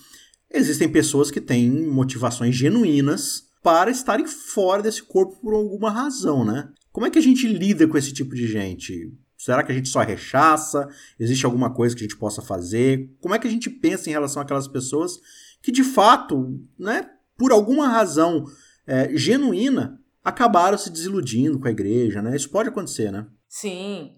existem 0.51 0.89
pessoas 0.89 1.31
que 1.31 1.39
têm 1.39 1.69
motivações 1.69 2.55
genuínas 2.55 3.43
para 3.61 3.91
estarem 3.91 4.25
fora 4.25 4.81
desse 4.81 5.03
corpo 5.03 5.37
por 5.41 5.53
alguma 5.53 5.89
razão, 5.89 6.43
né? 6.43 6.69
Como 6.91 7.05
é 7.05 7.09
que 7.09 7.19
a 7.19 7.21
gente 7.21 7.47
lida 7.47 7.87
com 7.87 7.97
esse 7.97 8.11
tipo 8.11 8.35
de 8.35 8.47
gente? 8.47 9.13
Será 9.37 9.63
que 9.63 9.71
a 9.71 9.75
gente 9.75 9.89
só 9.89 10.01
rechaça? 10.01 10.87
Existe 11.19 11.45
alguma 11.45 11.73
coisa 11.73 11.95
que 11.95 12.03
a 12.03 12.07
gente 12.07 12.17
possa 12.17 12.41
fazer? 12.41 13.09
Como 13.19 13.33
é 13.33 13.39
que 13.39 13.47
a 13.47 13.51
gente 13.51 13.69
pensa 13.69 14.09
em 14.09 14.13
relação 14.13 14.41
àquelas 14.41 14.67
pessoas 14.67 15.19
que, 15.61 15.71
de 15.71 15.83
fato, 15.83 16.59
né, 16.77 17.09
por 17.37 17.51
alguma 17.51 17.87
razão 17.87 18.45
é, 18.85 19.15
genuína, 19.15 19.99
acabaram 20.23 20.77
se 20.77 20.89
desiludindo 20.89 21.59
com 21.59 21.67
a 21.67 21.71
igreja, 21.71 22.21
né? 22.21 22.35
Isso 22.35 22.49
pode 22.49 22.69
acontecer, 22.69 23.11
né? 23.11 23.25
Sim. 23.47 24.11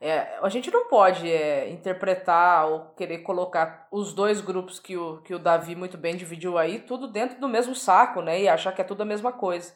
É, 0.00 0.38
a 0.40 0.48
gente 0.48 0.70
não 0.70 0.86
pode 0.86 1.30
é, 1.30 1.68
interpretar 1.70 2.68
ou 2.68 2.90
querer 2.94 3.18
colocar 3.18 3.88
os 3.90 4.12
dois 4.12 4.40
grupos 4.40 4.78
que 4.78 4.96
o, 4.96 5.20
que 5.22 5.34
o 5.34 5.40
Davi 5.40 5.74
muito 5.74 5.98
bem 5.98 6.16
dividiu 6.16 6.56
aí, 6.56 6.78
tudo 6.78 7.08
dentro 7.08 7.40
do 7.40 7.48
mesmo 7.48 7.74
saco, 7.74 8.22
né? 8.22 8.40
E 8.40 8.48
achar 8.48 8.72
que 8.72 8.80
é 8.80 8.84
tudo 8.84 9.02
a 9.02 9.06
mesma 9.06 9.32
coisa. 9.32 9.74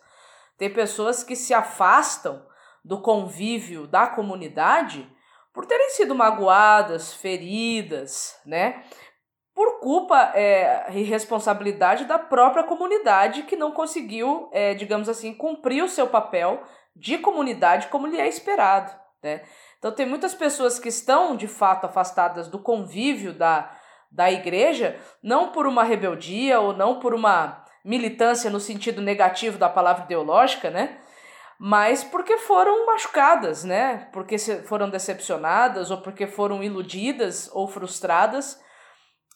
Tem 0.56 0.72
pessoas 0.72 1.24
que 1.24 1.34
se 1.34 1.52
afastam 1.52 2.46
do 2.84 3.00
convívio 3.00 3.86
da 3.86 4.06
comunidade 4.06 5.10
por 5.52 5.66
terem 5.66 5.90
sido 5.90 6.14
magoadas, 6.14 7.12
feridas, 7.14 8.40
né? 8.46 8.84
Por 9.52 9.80
culpa 9.80 10.32
é, 10.34 10.86
e 10.92 11.02
responsabilidade 11.02 12.04
da 12.04 12.18
própria 12.18 12.62
comunidade 12.62 13.42
que 13.42 13.56
não 13.56 13.72
conseguiu, 13.72 14.48
é, 14.52 14.72
digamos 14.72 15.08
assim, 15.08 15.34
cumprir 15.34 15.82
o 15.82 15.88
seu 15.88 16.06
papel 16.06 16.62
de 16.94 17.18
comunidade 17.18 17.88
como 17.88 18.06
lhe 18.06 18.20
é 18.20 18.28
esperado, 18.28 18.92
né? 19.22 19.42
Então, 19.82 19.90
tem 19.90 20.06
muitas 20.06 20.32
pessoas 20.32 20.78
que 20.78 20.88
estão 20.88 21.34
de 21.34 21.48
fato 21.48 21.86
afastadas 21.86 22.46
do 22.46 22.60
convívio 22.60 23.32
da, 23.32 23.68
da 24.12 24.30
igreja, 24.30 24.96
não 25.20 25.50
por 25.50 25.66
uma 25.66 25.82
rebeldia 25.82 26.60
ou 26.60 26.72
não 26.72 27.00
por 27.00 27.12
uma 27.12 27.64
militância 27.84 28.48
no 28.48 28.60
sentido 28.60 29.02
negativo 29.02 29.58
da 29.58 29.68
palavra 29.68 30.04
ideológica, 30.04 30.70
né? 30.70 30.98
Mas 31.58 32.04
porque 32.04 32.38
foram 32.38 32.86
machucadas, 32.86 33.64
né? 33.64 34.08
Porque 34.12 34.38
foram 34.38 34.88
decepcionadas 34.88 35.90
ou 35.90 36.00
porque 36.00 36.28
foram 36.28 36.62
iludidas 36.62 37.50
ou 37.52 37.66
frustradas. 37.66 38.60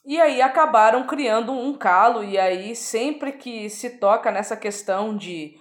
E 0.05 0.17
aí 0.17 0.41
acabaram 0.41 1.05
criando 1.05 1.51
um 1.51 1.77
calo 1.77 2.23
e 2.23 2.37
aí 2.37 2.73
sempre 2.73 3.33
que 3.33 3.69
se 3.69 3.99
toca 3.99 4.31
nessa 4.31 4.55
questão 4.55 5.13
de 5.13 5.55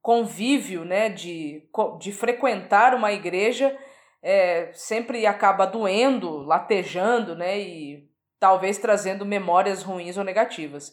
convívio, 0.00 0.82
né, 0.82 1.10
de, 1.10 1.68
de 1.98 2.10
frequentar 2.10 2.94
uma 2.94 3.12
igreja, 3.12 3.76
é, 4.22 4.70
sempre 4.72 5.26
acaba 5.26 5.66
doendo, 5.66 6.42
latejando, 6.42 7.34
né? 7.34 7.58
E 7.60 8.08
talvez 8.38 8.78
trazendo 8.78 9.24
memórias 9.26 9.82
ruins 9.82 10.16
ou 10.16 10.24
negativas. 10.24 10.92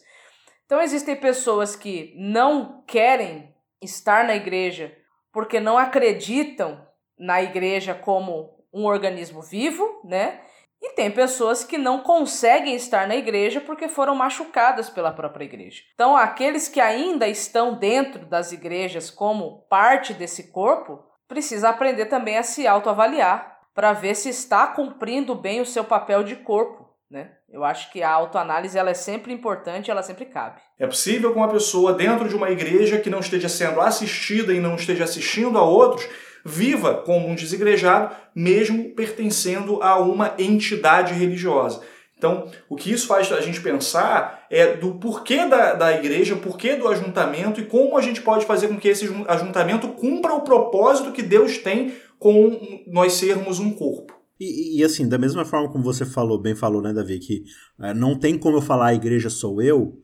Então 0.66 0.80
existem 0.80 1.16
pessoas 1.16 1.74
que 1.74 2.14
não 2.16 2.82
querem 2.86 3.54
estar 3.80 4.24
na 4.24 4.36
igreja 4.36 4.94
porque 5.32 5.60
não 5.60 5.78
acreditam 5.78 6.86
na 7.18 7.42
igreja 7.42 7.94
como 7.94 8.58
um 8.72 8.84
organismo 8.84 9.42
vivo, 9.42 10.00
né? 10.04 10.40
E 10.80 10.92
tem 10.94 11.10
pessoas 11.10 11.64
que 11.64 11.76
não 11.76 12.02
conseguem 12.02 12.74
estar 12.76 13.08
na 13.08 13.16
igreja 13.16 13.60
porque 13.60 13.88
foram 13.88 14.14
machucadas 14.14 14.88
pela 14.88 15.10
própria 15.10 15.44
igreja. 15.44 15.82
Então, 15.94 16.16
aqueles 16.16 16.68
que 16.68 16.80
ainda 16.80 17.26
estão 17.26 17.74
dentro 17.74 18.26
das 18.26 18.52
igrejas 18.52 19.10
como 19.10 19.62
parte 19.68 20.14
desse 20.14 20.52
corpo, 20.52 21.02
precisa 21.28 21.68
aprender 21.68 22.06
também 22.06 22.38
a 22.38 22.42
se 22.42 22.66
autoavaliar 22.66 23.58
para 23.74 23.92
ver 23.92 24.16
se 24.16 24.30
está 24.30 24.66
cumprindo 24.66 25.34
bem 25.34 25.60
o 25.60 25.66
seu 25.66 25.84
papel 25.84 26.24
de 26.24 26.34
corpo, 26.36 26.88
né? 27.08 27.32
Eu 27.50 27.64
acho 27.64 27.90
que 27.92 28.02
a 28.02 28.10
autoanálise 28.10 28.76
ela 28.76 28.90
é 28.90 28.94
sempre 28.94 29.32
importante, 29.32 29.90
ela 29.90 30.02
sempre 30.02 30.26
cabe. 30.26 30.60
É 30.78 30.86
possível 30.86 31.32
que 31.32 31.38
uma 31.38 31.48
pessoa 31.48 31.94
dentro 31.94 32.28
de 32.28 32.34
uma 32.34 32.50
igreja 32.50 32.98
que 32.98 33.08
não 33.08 33.20
esteja 33.20 33.48
sendo 33.48 33.80
assistida 33.80 34.52
e 34.52 34.60
não 34.60 34.74
esteja 34.74 35.04
assistindo 35.04 35.56
a 35.56 35.62
outros 35.62 36.08
viva 36.44 37.02
como 37.02 37.28
um 37.28 37.34
desigrejado, 37.34 38.14
mesmo 38.34 38.94
pertencendo 38.94 39.82
a 39.82 39.98
uma 39.98 40.34
entidade 40.38 41.14
religiosa. 41.14 41.82
Então, 42.18 42.50
o 42.68 42.74
que 42.74 42.90
isso 42.92 43.06
faz 43.06 43.30
a 43.30 43.40
gente 43.40 43.60
pensar 43.60 44.44
é 44.50 44.76
do 44.76 44.96
porquê 44.96 45.46
da, 45.46 45.74
da 45.74 45.92
igreja, 45.92 46.34
porquê 46.34 46.74
do 46.74 46.88
ajuntamento 46.88 47.60
e 47.60 47.64
como 47.64 47.96
a 47.96 48.02
gente 48.02 48.20
pode 48.20 48.44
fazer 48.44 48.66
com 48.66 48.76
que 48.76 48.88
esse 48.88 49.08
ajuntamento 49.28 49.88
cumpra 49.90 50.34
o 50.34 50.42
propósito 50.42 51.12
que 51.12 51.22
Deus 51.22 51.58
tem 51.58 51.94
com 52.18 52.82
nós 52.88 53.12
sermos 53.12 53.60
um 53.60 53.70
corpo. 53.70 54.18
E, 54.40 54.80
e, 54.80 54.84
assim, 54.84 55.08
da 55.08 55.16
mesma 55.16 55.44
forma 55.44 55.70
como 55.70 55.84
você 55.84 56.04
falou, 56.04 56.40
bem 56.40 56.56
falou, 56.56 56.82
né, 56.82 56.92
Davi, 56.92 57.20
que 57.20 57.44
é, 57.80 57.94
não 57.94 58.18
tem 58.18 58.36
como 58.36 58.56
eu 58.56 58.62
falar 58.62 58.88
a 58.88 58.94
igreja 58.94 59.30
sou 59.30 59.62
eu, 59.62 59.96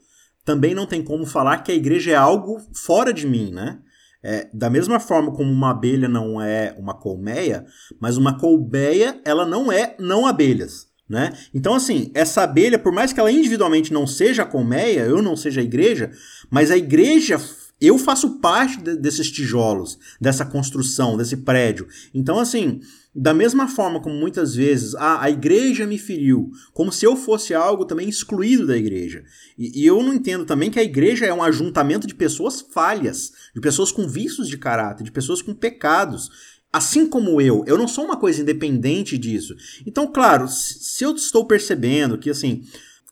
também 0.44 0.72
não 0.72 0.86
tem 0.86 1.02
como 1.02 1.26
falar 1.26 1.58
que 1.58 1.72
a 1.72 1.74
igreja 1.74 2.12
é 2.12 2.16
algo 2.16 2.60
fora 2.74 3.12
de 3.12 3.26
mim, 3.26 3.50
né? 3.50 3.80
É, 4.22 4.48
da 4.54 4.70
mesma 4.70 4.98
forma 4.98 5.32
como 5.32 5.50
uma 5.50 5.70
abelha 5.70 6.08
não 6.08 6.40
é 6.40 6.74
uma 6.78 6.94
colmeia, 6.94 7.66
mas 8.00 8.16
uma 8.16 8.38
colmeia 8.38 9.20
ela 9.24 9.44
não 9.44 9.70
é 9.70 9.96
não 9.98 10.26
abelhas. 10.26 10.93
Né? 11.08 11.32
Então, 11.52 11.74
assim, 11.74 12.10
essa 12.14 12.42
abelha, 12.42 12.78
por 12.78 12.92
mais 12.92 13.12
que 13.12 13.20
ela 13.20 13.30
individualmente 13.30 13.92
não 13.92 14.06
seja 14.06 14.42
a 14.42 14.46
colmeia, 14.46 15.00
eu 15.00 15.20
não 15.20 15.36
seja 15.36 15.60
a 15.60 15.64
igreja, 15.64 16.10
mas 16.50 16.70
a 16.70 16.76
igreja, 16.76 17.38
eu 17.78 17.98
faço 17.98 18.38
parte 18.40 18.80
de, 18.80 18.96
desses 18.96 19.30
tijolos, 19.30 19.98
dessa 20.18 20.46
construção, 20.46 21.16
desse 21.16 21.36
prédio. 21.36 21.86
Então, 22.14 22.38
assim, 22.38 22.80
da 23.14 23.32
mesma 23.32 23.68
forma 23.68 24.00
como 24.00 24.16
muitas 24.16 24.56
vezes 24.56 24.94
ah, 24.96 25.22
a 25.22 25.30
igreja 25.30 25.86
me 25.86 25.98
feriu, 25.98 26.50
como 26.72 26.90
se 26.90 27.06
eu 27.06 27.14
fosse 27.14 27.54
algo 27.54 27.84
também 27.84 28.08
excluído 28.08 28.66
da 28.66 28.76
igreja. 28.76 29.22
E, 29.56 29.82
e, 29.82 29.86
eu 29.86 30.02
não 30.02 30.12
entendo 30.12 30.44
também 30.44 30.70
que 30.70 30.80
a 30.80 30.84
igreja 30.84 31.24
é 31.24 31.32
um 31.32 31.42
ajuntamento 31.42 32.08
de 32.08 32.14
pessoas 32.14 32.60
falhas, 32.60 33.30
de 33.54 33.60
pessoas 33.60 33.92
com 33.92 34.08
vícios 34.08 34.48
de 34.48 34.58
caráter, 34.58 35.04
de 35.04 35.12
pessoas 35.12 35.40
com 35.40 35.54
pecados. 35.54 36.30
Assim 36.74 37.08
como 37.08 37.40
eu, 37.40 37.62
eu 37.68 37.78
não 37.78 37.86
sou 37.86 38.04
uma 38.04 38.16
coisa 38.16 38.42
independente 38.42 39.16
disso. 39.16 39.54
Então, 39.86 40.08
claro, 40.08 40.48
se 40.48 41.04
eu 41.04 41.14
estou 41.14 41.46
percebendo 41.46 42.18
que 42.18 42.28
assim, 42.28 42.64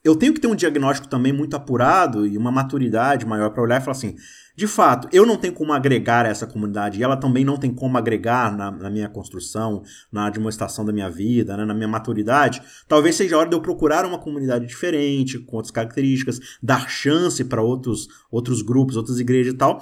eu 0.03 0.17
tenho 0.17 0.35
que 0.35 0.41
ter 0.41 0.49
um 0.49 0.57
diagnóstico 0.57 1.07
também 1.07 1.33
muito 1.33 1.55
apurado 1.55 2.27
e 2.27 2.37
uma 2.37 2.51
maturidade 2.51 3.25
maior 3.25 3.51
para 3.51 3.63
olhar 3.63 3.81
e 3.81 3.85
falar 3.85 3.97
assim: 3.97 4.17
de 4.57 4.67
fato, 4.67 5.09
eu 5.13 5.25
não 5.25 5.37
tenho 5.37 5.55
como 5.55 5.73
agregar 5.73 6.27
a 6.27 6.29
essa 6.29 6.45
comunidade 6.45 6.99
e 6.99 7.05
ela 7.05 7.17
também 7.17 7.45
não 7.45 7.57
tem 7.57 7.73
como 7.73 7.97
agregar 7.97 8.51
na, 8.57 8.69
na 8.69 8.91
minha 8.91 9.09
construção, 9.09 9.85
na 10.11 10.29
demonstração 10.29 10.85
da 10.85 10.93
minha 10.93 11.09
vida, 11.09 11.57
né, 11.57 11.65
na 11.65 11.73
minha 11.73 11.87
maturidade. 11.87 12.61
Talvez 12.89 13.15
seja 13.15 13.37
a 13.37 13.39
hora 13.39 13.49
de 13.49 13.55
eu 13.55 13.61
procurar 13.61 14.05
uma 14.05 14.19
comunidade 14.19 14.67
diferente, 14.67 15.39
com 15.39 15.55
outras 15.55 15.71
características, 15.71 16.41
dar 16.61 16.91
chance 16.91 17.45
para 17.45 17.63
outros, 17.63 18.09
outros 18.29 18.61
grupos, 18.61 18.97
outras 18.97 19.21
igrejas 19.21 19.55
e 19.55 19.57
tal. 19.57 19.81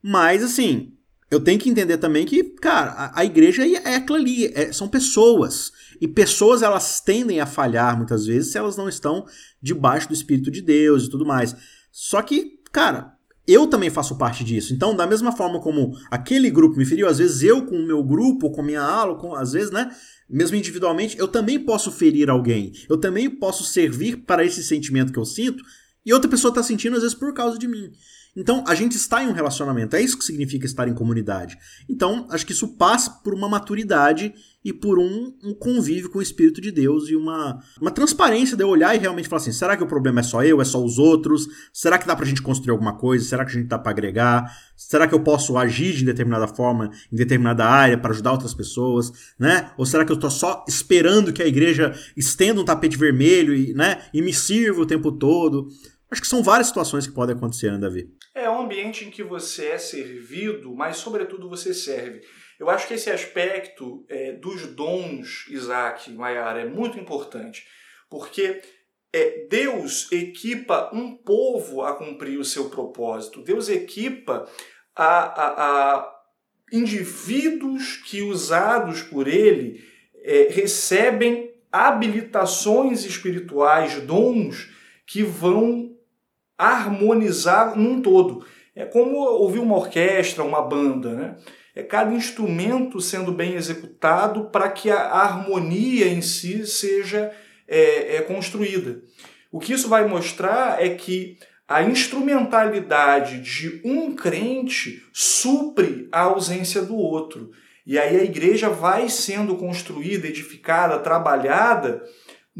Mas, 0.00 0.44
assim, 0.44 0.92
eu 1.30 1.40
tenho 1.40 1.58
que 1.58 1.68
entender 1.68 1.98
também 1.98 2.24
que, 2.24 2.42
cara, 2.42 2.90
a, 2.90 3.20
a 3.20 3.24
igreja 3.24 3.66
é 3.66 3.96
aquilo 3.96 4.18
ali, 4.18 4.46
é, 4.54 4.72
são 4.72 4.88
pessoas. 4.88 5.70
E 6.00 6.08
pessoas, 6.08 6.62
elas 6.62 7.00
tendem 7.00 7.40
a 7.40 7.46
falhar 7.46 7.96
muitas 7.96 8.26
vezes 8.26 8.52
se 8.52 8.58
elas 8.58 8.76
não 8.76 8.88
estão 8.88 9.26
debaixo 9.60 10.08
do 10.08 10.14
Espírito 10.14 10.50
de 10.50 10.62
Deus 10.62 11.04
e 11.04 11.10
tudo 11.10 11.26
mais. 11.26 11.54
Só 11.92 12.22
que, 12.22 12.60
cara, 12.72 13.14
eu 13.46 13.66
também 13.66 13.90
faço 13.90 14.16
parte 14.16 14.44
disso. 14.44 14.72
Então, 14.72 14.94
da 14.94 15.06
mesma 15.06 15.32
forma 15.32 15.60
como 15.60 15.92
aquele 16.10 16.50
grupo 16.50 16.76
me 16.76 16.86
feriu, 16.86 17.08
às 17.08 17.18
vezes 17.18 17.42
eu 17.42 17.64
com 17.64 17.76
o 17.76 17.86
meu 17.86 18.02
grupo, 18.02 18.50
com 18.50 18.60
a 18.60 18.64
minha 18.64 18.82
aula, 18.82 19.18
com, 19.18 19.34
às 19.34 19.52
vezes, 19.52 19.70
né? 19.70 19.90
Mesmo 20.28 20.56
individualmente, 20.56 21.18
eu 21.18 21.26
também 21.26 21.58
posso 21.58 21.90
ferir 21.90 22.28
alguém. 22.28 22.72
Eu 22.88 22.98
também 22.98 23.28
posso 23.28 23.64
servir 23.64 24.18
para 24.18 24.44
esse 24.44 24.62
sentimento 24.62 25.12
que 25.12 25.18
eu 25.18 25.24
sinto 25.24 25.64
e 26.04 26.12
outra 26.12 26.30
pessoa 26.30 26.50
está 26.50 26.62
sentindo, 26.62 26.96
às 26.96 27.02
vezes, 27.02 27.16
por 27.16 27.34
causa 27.34 27.58
de 27.58 27.68
mim. 27.68 27.90
Então, 28.38 28.62
a 28.68 28.74
gente 28.74 28.96
está 28.96 29.24
em 29.24 29.26
um 29.26 29.32
relacionamento, 29.32 29.96
é 29.96 30.00
isso 30.00 30.16
que 30.16 30.24
significa 30.24 30.64
estar 30.64 30.86
em 30.86 30.94
comunidade. 30.94 31.58
Então, 31.88 32.24
acho 32.30 32.46
que 32.46 32.52
isso 32.52 32.68
passa 32.76 33.10
por 33.10 33.34
uma 33.34 33.48
maturidade 33.48 34.32
e 34.64 34.72
por 34.72 34.98
um, 34.98 35.34
um, 35.42 35.52
convívio 35.54 36.08
com 36.08 36.20
o 36.20 36.22
Espírito 36.22 36.60
de 36.60 36.70
Deus 36.70 37.08
e 37.08 37.16
uma, 37.16 37.58
uma 37.80 37.90
transparência 37.90 38.56
de 38.56 38.62
eu 38.62 38.68
olhar 38.68 38.94
e 38.94 38.98
realmente 38.98 39.28
falar 39.28 39.40
assim: 39.40 39.50
será 39.50 39.76
que 39.76 39.82
o 39.82 39.88
problema 39.88 40.20
é 40.20 40.22
só 40.22 40.44
eu, 40.44 40.60
é 40.60 40.64
só 40.64 40.82
os 40.82 40.98
outros? 40.98 41.48
Será 41.72 41.98
que 41.98 42.06
dá 42.06 42.14
pra 42.14 42.26
gente 42.26 42.40
construir 42.40 42.70
alguma 42.70 42.96
coisa? 42.96 43.24
Será 43.24 43.44
que 43.44 43.50
a 43.50 43.54
gente 43.54 43.66
dá 43.66 43.78
pra 43.78 43.90
agregar? 43.90 44.52
Será 44.76 45.08
que 45.08 45.14
eu 45.14 45.20
posso 45.20 45.56
agir 45.56 45.94
de 45.94 46.04
determinada 46.04 46.46
forma, 46.46 46.90
em 47.12 47.16
determinada 47.16 47.64
área, 47.64 47.98
para 47.98 48.12
ajudar 48.12 48.32
outras 48.32 48.54
pessoas? 48.54 49.12
Né? 49.36 49.72
Ou 49.76 49.84
será 49.84 50.04
que 50.04 50.12
eu 50.12 50.16
tô 50.16 50.30
só 50.30 50.64
esperando 50.68 51.32
que 51.32 51.42
a 51.42 51.46
igreja 51.46 51.92
estenda 52.16 52.60
um 52.60 52.64
tapete 52.64 52.96
vermelho 52.96 53.54
e, 53.54 53.74
né, 53.74 54.02
e 54.14 54.22
me 54.22 54.32
sirva 54.32 54.82
o 54.82 54.86
tempo 54.86 55.10
todo? 55.10 55.68
Acho 56.10 56.22
que 56.22 56.28
são 56.28 56.42
várias 56.42 56.68
situações 56.68 57.06
que 57.06 57.12
podem 57.12 57.36
acontecer, 57.36 57.70
né, 57.70 57.78
Davi? 57.78 58.08
É 58.34 58.48
um 58.48 58.62
ambiente 58.62 59.04
em 59.04 59.10
que 59.10 59.22
você 59.22 59.66
é 59.66 59.78
servido, 59.78 60.74
mas 60.74 60.96
sobretudo 60.96 61.48
você 61.48 61.74
serve. 61.74 62.22
Eu 62.58 62.70
acho 62.70 62.88
que 62.88 62.94
esse 62.94 63.10
aspecto 63.10 64.04
é, 64.08 64.32
dos 64.32 64.66
dons, 64.66 65.46
Isaac 65.48 66.10
Maiara, 66.12 66.60
é 66.60 66.64
muito 66.64 66.98
importante, 66.98 67.66
porque 68.08 68.60
é, 69.12 69.46
Deus 69.50 70.10
equipa 70.10 70.90
um 70.92 71.16
povo 71.16 71.82
a 71.82 71.94
cumprir 71.94 72.38
o 72.38 72.44
seu 72.44 72.68
propósito. 72.70 73.42
Deus 73.42 73.68
equipa 73.68 74.48
a, 74.96 75.06
a, 75.06 75.96
a 75.96 76.14
indivíduos 76.72 77.96
que, 77.98 78.22
usados 78.22 79.02
por 79.02 79.28
Ele, 79.28 79.84
é, 80.22 80.48
recebem 80.50 81.54
habilitações 81.70 83.04
espirituais, 83.04 84.00
dons 84.00 84.70
que 85.06 85.22
vão 85.22 85.87
harmonizar 86.58 87.78
num 87.78 88.02
todo. 88.02 88.44
É 88.74 88.84
como 88.84 89.16
ouvir 89.16 89.60
uma 89.60 89.76
orquestra, 89.76 90.44
uma 90.44 90.62
banda, 90.62 91.12
né? 91.12 91.36
é 91.78 91.82
cada 91.84 92.12
instrumento 92.12 93.00
sendo 93.00 93.30
bem 93.30 93.54
executado 93.54 94.46
para 94.46 94.68
que 94.68 94.90
a 94.90 95.00
harmonia 95.12 96.08
em 96.08 96.20
si 96.20 96.66
seja 96.66 97.32
é, 97.68 98.16
é 98.16 98.20
construída. 98.22 99.00
O 99.52 99.60
que 99.60 99.72
isso 99.72 99.88
vai 99.88 100.04
mostrar 100.04 100.84
é 100.84 100.88
que 100.88 101.38
a 101.68 101.84
instrumentalidade 101.84 103.40
de 103.40 103.80
um 103.84 104.12
crente 104.16 105.04
supre 105.12 106.08
a 106.10 106.22
ausência 106.22 106.82
do 106.82 106.96
outro. 106.96 107.52
E 107.86 107.96
aí 107.96 108.16
a 108.16 108.24
igreja 108.24 108.68
vai 108.68 109.08
sendo 109.08 109.54
construída, 109.54 110.26
edificada, 110.26 110.98
trabalhada 110.98 112.02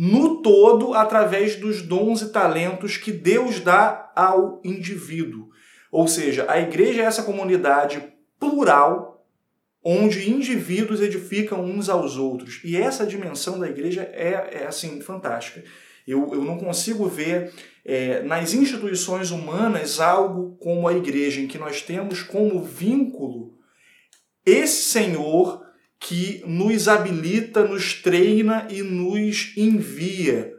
no 0.01 0.41
todo 0.43 0.95
através 0.95 1.57
dos 1.57 1.83
dons 1.83 2.23
e 2.23 2.29
talentos 2.29 2.97
que 2.97 3.11
Deus 3.11 3.59
dá 3.59 4.13
ao 4.15 4.63
indivíduo. 4.65 5.49
Ou 5.91 6.07
seja, 6.07 6.47
a 6.49 6.61
igreja 6.61 7.03
é 7.03 7.05
essa 7.05 7.25
comunidade 7.25 8.01
plural, 8.39 9.27
onde 9.83 10.31
indivíduos 10.31 11.01
edificam 11.01 11.65
uns 11.65 11.89
aos 11.89 12.17
outros. 12.17 12.61
E 12.63 12.77
essa 12.77 13.05
dimensão 13.05 13.59
da 13.59 13.69
igreja 13.69 14.03
é, 14.13 14.61
é 14.61 14.67
assim, 14.69 15.01
fantástica. 15.01 15.65
Eu, 16.07 16.33
eu 16.33 16.45
não 16.45 16.59
consigo 16.59 17.09
ver 17.09 17.53
é, 17.85 18.23
nas 18.23 18.55
instituições 18.55 19.33
humanas 19.33 19.99
algo 19.99 20.57
como 20.61 20.87
a 20.87 20.95
igreja, 20.95 21.41
em 21.41 21.49
que 21.49 21.59
nós 21.59 21.83
temos 21.83 22.23
como 22.23 22.63
vínculo 22.63 23.59
esse 24.47 24.91
Senhor 24.91 25.68
que 26.01 26.43
nos 26.47 26.89
habilita, 26.89 27.67
nos 27.67 27.95
treina 27.95 28.67
e 28.71 28.83
nos 28.83 29.57
envia 29.57 30.55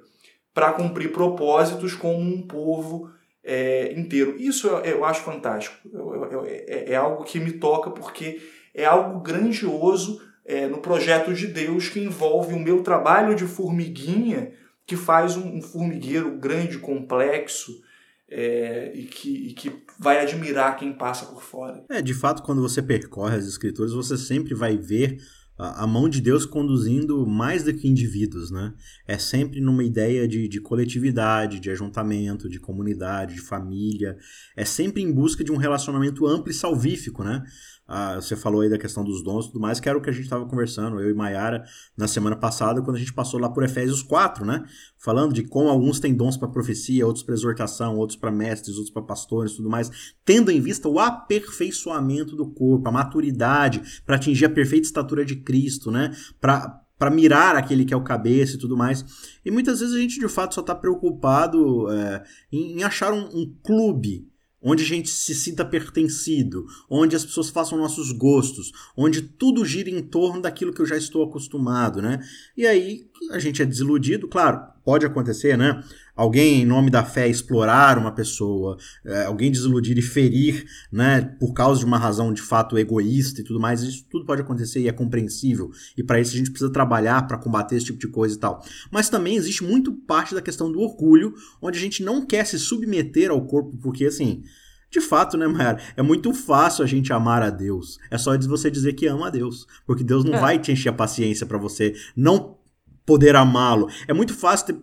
para 0.54 0.74
cumprir 0.74 1.12
propósitos 1.12 1.96
como 1.96 2.20
um 2.20 2.42
povo 2.42 3.10
é, 3.44 3.94
inteiro. 3.94 4.36
Isso 4.38 4.68
eu, 4.68 4.80
eu 4.80 5.06
acho 5.06 5.22
fantástico. 5.22 5.76
Eu, 5.92 6.26
eu, 6.26 6.46
é, 6.46 6.92
é, 6.92 6.96
algo 6.96 7.24
que 7.24 7.40
me 7.40 7.54
toca 7.54 7.90
porque 7.90 8.42
é 8.74 8.86
algo 8.86 9.22
grandioso 9.22 10.22
é, 10.46 10.68
no 10.68 10.80
projeto 10.80 11.34
de 11.34 11.48
Deus 11.48 11.90
que 11.90 12.00
envolve 12.00 12.54
o 12.54 12.60
meu 12.60 12.84
trabalho 12.84 13.36
de 13.36 13.46
formiguinha, 13.46 14.52
que 14.86 14.96
faz 14.96 15.38
um, 15.38 15.58
um 15.58 15.62
formigueiro 15.62 16.32
grande, 16.38 16.80
complexo. 16.80 17.82
É, 18.32 18.92
e, 18.94 19.06
que, 19.06 19.48
e 19.50 19.54
que 19.54 19.72
vai 19.98 20.20
admirar 20.22 20.78
quem 20.78 20.94
passa 20.94 21.26
por 21.26 21.42
fora. 21.42 21.84
É, 21.90 22.02
de 22.02 22.14
fato, 22.14 22.44
quando 22.44 22.62
você 22.62 22.82
percorre 22.82 23.36
as 23.36 23.48
escrituras, 23.48 23.92
você 23.92 24.18
sempre 24.18 24.54
vai 24.54 24.78
ver 24.78 25.18
a 25.60 25.86
mão 25.86 26.08
de 26.08 26.22
Deus 26.22 26.46
conduzindo 26.46 27.28
mais 27.28 27.64
do 27.66 27.74
que 27.74 27.86
indivíduos, 27.86 28.50
né? 28.50 28.74
É 29.06 29.18
sempre 29.18 29.60
numa 29.60 29.84
ideia 29.84 30.26
de, 30.26 30.48
de 30.48 30.62
coletividade, 30.62 31.60
de 31.60 31.70
ajuntamento, 31.70 32.48
de 32.48 32.60
comunidade, 32.60 33.36
de 33.36 33.42
família. 33.42 34.18
É 34.56 34.64
sempre 34.64 35.02
em 35.02 35.12
busca 35.12 35.44
de 35.44 35.52
um 35.52 35.58
relacionamento 35.58 36.26
amplo 36.26 36.50
e 36.50 36.54
salvífico, 36.54 37.26
né? 37.26 37.44
ah, 37.92 38.16
você 38.22 38.36
falou 38.36 38.62
aí 38.62 38.70
da 38.70 38.78
questão 38.78 39.04
dos 39.04 39.24
dons 39.24 39.46
e 39.46 39.48
tudo 39.48 39.60
mais, 39.60 39.80
que 39.80 39.90
era 39.90 39.98
o 39.98 40.02
que 40.02 40.12
a 40.12 40.14
gente 40.14 40.26
estava 40.26 40.46
conversando, 40.46 41.00
eu 41.02 41.10
e 41.10 41.14
Mayara, 41.14 41.66
na 41.98 42.08
semana 42.08 42.36
passada, 42.36 42.84
quando 42.84 42.98
a 42.98 43.00
gente 43.00 43.12
passou 43.12 43.40
lá 43.40 43.50
por 43.50 43.64
Efésios 43.64 44.04
4, 44.04 44.46
né? 44.46 44.64
Falando 44.96 45.34
de 45.34 45.42
como 45.42 45.70
alguns 45.70 46.00
têm 46.00 46.14
dons 46.14 46.38
para 46.38 46.48
profecia, 46.48 47.04
outros 47.04 47.24
para 47.24 47.34
exortação, 47.34 47.98
outros 47.98 48.16
para 48.16 48.32
mestres, 48.32 48.76
outros 48.76 48.94
para 48.94 49.02
pastores 49.02 49.54
tudo 49.54 49.72
mais, 49.72 50.14
tendo 50.24 50.52
em 50.52 50.62
vista 50.62 50.88
o 50.88 51.00
aperfeiçoamento 51.00 52.36
do 52.36 52.52
corpo, 52.52 52.88
a 52.88 52.92
maturidade, 52.92 53.82
para 54.06 54.18
atingir 54.18 54.46
a 54.46 54.50
perfeita 54.52 54.86
estatura 54.86 55.26
de 55.26 55.38
Cristo, 55.50 55.90
né? 55.90 56.16
Para 56.40 56.80
para 57.00 57.10
mirar 57.10 57.56
aquele 57.56 57.86
que 57.86 57.94
é 57.94 57.98
o 57.98 58.04
cabeça 58.04 58.56
e 58.56 58.60
tudo 58.60 58.76
mais. 58.76 59.06
E 59.46 59.50
muitas 59.50 59.80
vezes 59.80 59.96
a 59.96 60.00
gente 60.00 60.20
de 60.20 60.28
fato 60.28 60.54
só 60.54 60.60
está 60.60 60.76
preocupado 60.76 61.90
é, 61.90 62.24
em, 62.52 62.74
em, 62.74 62.84
achar 62.84 63.14
um, 63.14 63.26
um 63.34 63.56
clube 63.64 64.28
onde 64.62 64.84
a 64.84 64.86
gente 64.86 65.10
se 65.10 65.34
sinta 65.34 65.64
pertencido, 65.64 66.66
onde 66.90 67.16
as 67.16 67.24
pessoas 67.24 67.50
façam 67.50 67.78
nossos 67.78 68.12
gostos, 68.12 68.74
onde 68.98 69.22
tudo 69.22 69.64
gira 69.64 69.90
em 69.90 70.02
torno 70.02 70.42
daquilo 70.42 70.74
que 70.74 70.82
eu 70.82 70.86
já 70.86 70.98
estou 70.98 71.24
acostumado, 71.24 72.02
né? 72.02 72.20
E 72.58 72.68
aí 72.68 73.10
a 73.32 73.40
gente 73.40 73.62
é 73.62 73.66
desiludido, 73.66 74.28
claro, 74.28 74.60
pode 74.84 75.06
acontecer, 75.06 75.58
né? 75.58 75.82
Alguém 76.20 76.64
em 76.64 76.66
nome 76.66 76.90
da 76.90 77.02
fé 77.02 77.30
explorar 77.30 77.98
uma 77.98 78.12
pessoa, 78.12 78.76
é, 79.06 79.24
alguém 79.24 79.50
desiludir 79.50 79.98
e 79.98 80.02
ferir, 80.02 80.66
né? 80.92 81.22
Por 81.40 81.54
causa 81.54 81.80
de 81.80 81.86
uma 81.86 81.98
razão 81.98 82.34
de 82.34 82.42
fato 82.42 82.78
egoísta 82.78 83.40
e 83.40 83.44
tudo 83.46 83.58
mais, 83.58 83.82
isso 83.84 84.06
tudo 84.10 84.26
pode 84.26 84.42
acontecer 84.42 84.82
e 84.82 84.90
é 84.90 84.92
compreensível. 84.92 85.72
E 85.96 86.04
para 86.04 86.20
isso 86.20 86.34
a 86.34 86.38
gente 86.38 86.52
precisa 86.52 86.70
trabalhar 86.74 87.26
para 87.26 87.38
combater 87.38 87.78
esse 87.78 87.86
tipo 87.86 88.00
de 88.00 88.10
coisa 88.10 88.36
e 88.36 88.38
tal. 88.38 88.62
Mas 88.92 89.08
também 89.08 89.38
existe 89.38 89.64
muito 89.64 89.94
parte 89.94 90.36
da 90.36 90.42
questão 90.42 90.70
do 90.70 90.82
orgulho, 90.82 91.34
onde 91.62 91.78
a 91.78 91.82
gente 91.82 92.04
não 92.04 92.26
quer 92.26 92.46
se 92.46 92.60
submeter 92.60 93.32
ao 93.32 93.46
corpo, 93.46 93.78
porque 93.78 94.04
assim. 94.04 94.44
De 94.92 95.00
fato, 95.00 95.38
né, 95.38 95.48
Mayara? 95.48 95.80
É 95.96 96.02
muito 96.02 96.34
fácil 96.34 96.84
a 96.84 96.88
gente 96.88 97.14
amar 97.14 97.44
a 97.44 97.52
Deus. 97.52 97.98
É 98.12 98.18
só 98.18 98.36
você 98.40 98.70
dizer 98.72 98.94
que 98.94 99.06
ama 99.06 99.28
a 99.28 99.30
Deus. 99.30 99.68
Porque 99.86 100.04
Deus 100.04 100.26
não 100.26 100.34
é. 100.34 100.40
vai 100.42 100.60
te 100.60 100.72
encher 100.72 100.90
a 100.90 100.94
paciência 100.94 101.46
para 101.46 101.60
você 101.60 101.94
não 102.16 102.59
poder 103.10 103.36
amá-lo. 103.36 103.90
É 104.08 104.14
muito 104.14 104.36
fácil, 104.36 104.68
ter, 104.68 104.76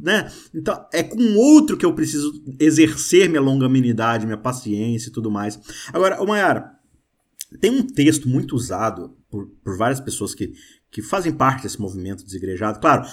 né? 0.00 0.30
Então, 0.54 0.86
é 0.92 1.02
com 1.02 1.34
outro 1.34 1.76
que 1.76 1.84
eu 1.84 1.92
preciso 1.92 2.32
exercer 2.60 3.28
minha 3.28 3.40
longanimidade, 3.40 4.24
minha 4.24 4.38
paciência 4.38 5.08
e 5.08 5.12
tudo 5.12 5.32
mais. 5.32 5.58
Agora, 5.92 6.24
Mayara, 6.24 6.70
tem 7.60 7.72
um 7.72 7.84
texto 7.84 8.28
muito 8.28 8.54
usado 8.54 9.16
por, 9.28 9.48
por 9.64 9.76
várias 9.76 9.98
pessoas 9.98 10.32
que, 10.32 10.52
que 10.92 11.02
fazem 11.02 11.32
parte 11.32 11.64
desse 11.64 11.80
movimento 11.80 12.24
desigrejado. 12.24 12.78
Claro, 12.78 13.04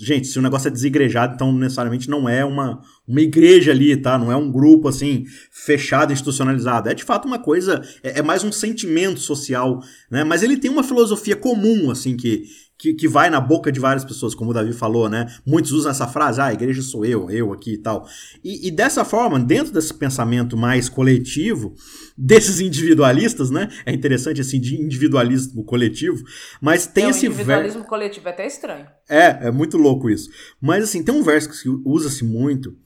gente, 0.00 0.26
se 0.26 0.38
o 0.40 0.42
negócio 0.42 0.66
é 0.66 0.72
desigrejado, 0.72 1.34
então 1.34 1.52
necessariamente 1.52 2.10
não 2.10 2.28
é 2.28 2.44
uma, 2.44 2.80
uma 3.06 3.20
igreja 3.20 3.70
ali, 3.70 3.96
tá? 3.96 4.18
Não 4.18 4.32
é 4.32 4.36
um 4.36 4.50
grupo 4.50 4.88
assim 4.88 5.24
fechado, 5.52 6.12
institucionalizado. 6.12 6.88
É 6.88 6.94
de 6.94 7.04
fato 7.04 7.28
uma 7.28 7.38
coisa, 7.38 7.80
é, 8.02 8.18
é 8.18 8.22
mais 8.22 8.42
um 8.42 8.50
sentimento 8.50 9.20
social, 9.20 9.80
né? 10.10 10.24
Mas 10.24 10.42
ele 10.42 10.56
tem 10.56 10.70
uma 10.70 10.82
filosofia 10.82 11.36
comum, 11.36 11.92
assim, 11.92 12.16
que, 12.16 12.42
que, 12.84 12.92
que 12.92 13.08
vai 13.08 13.30
na 13.30 13.40
boca 13.40 13.72
de 13.72 13.80
várias 13.80 14.04
pessoas, 14.04 14.34
como 14.34 14.50
o 14.50 14.54
Davi 14.54 14.74
falou, 14.74 15.08
né? 15.08 15.26
Muitos 15.46 15.72
usam 15.72 15.90
essa 15.90 16.06
frase, 16.06 16.38
ah, 16.38 16.46
a 16.46 16.52
igreja 16.52 16.82
sou 16.82 17.02
eu, 17.02 17.30
eu 17.30 17.50
aqui 17.50 17.74
e 17.74 17.78
tal. 17.78 18.06
E, 18.44 18.68
e 18.68 18.70
dessa 18.70 19.06
forma, 19.06 19.40
dentro 19.40 19.72
desse 19.72 19.94
pensamento 19.94 20.54
mais 20.54 20.86
coletivo, 20.86 21.74
desses 22.16 22.60
individualistas, 22.60 23.50
né? 23.50 23.70
É 23.86 23.92
interessante 23.92 24.42
assim, 24.42 24.60
de 24.60 24.78
individualismo 24.78 25.64
coletivo, 25.64 26.22
mas 26.60 26.86
tem 26.86 27.06
é, 27.06 27.08
esse 27.08 27.26
individualismo 27.26 27.80
ver... 27.80 27.88
coletivo 27.88 28.28
é 28.28 28.30
até 28.30 28.46
estranho. 28.46 28.86
É, 29.08 29.48
é 29.48 29.50
muito 29.50 29.78
louco 29.78 30.10
isso. 30.10 30.28
Mas 30.60 30.84
assim, 30.84 31.02
tem 31.02 31.14
um 31.14 31.22
verso 31.22 31.48
que 31.48 31.68
usa-se 31.86 32.22
muito, 32.22 32.76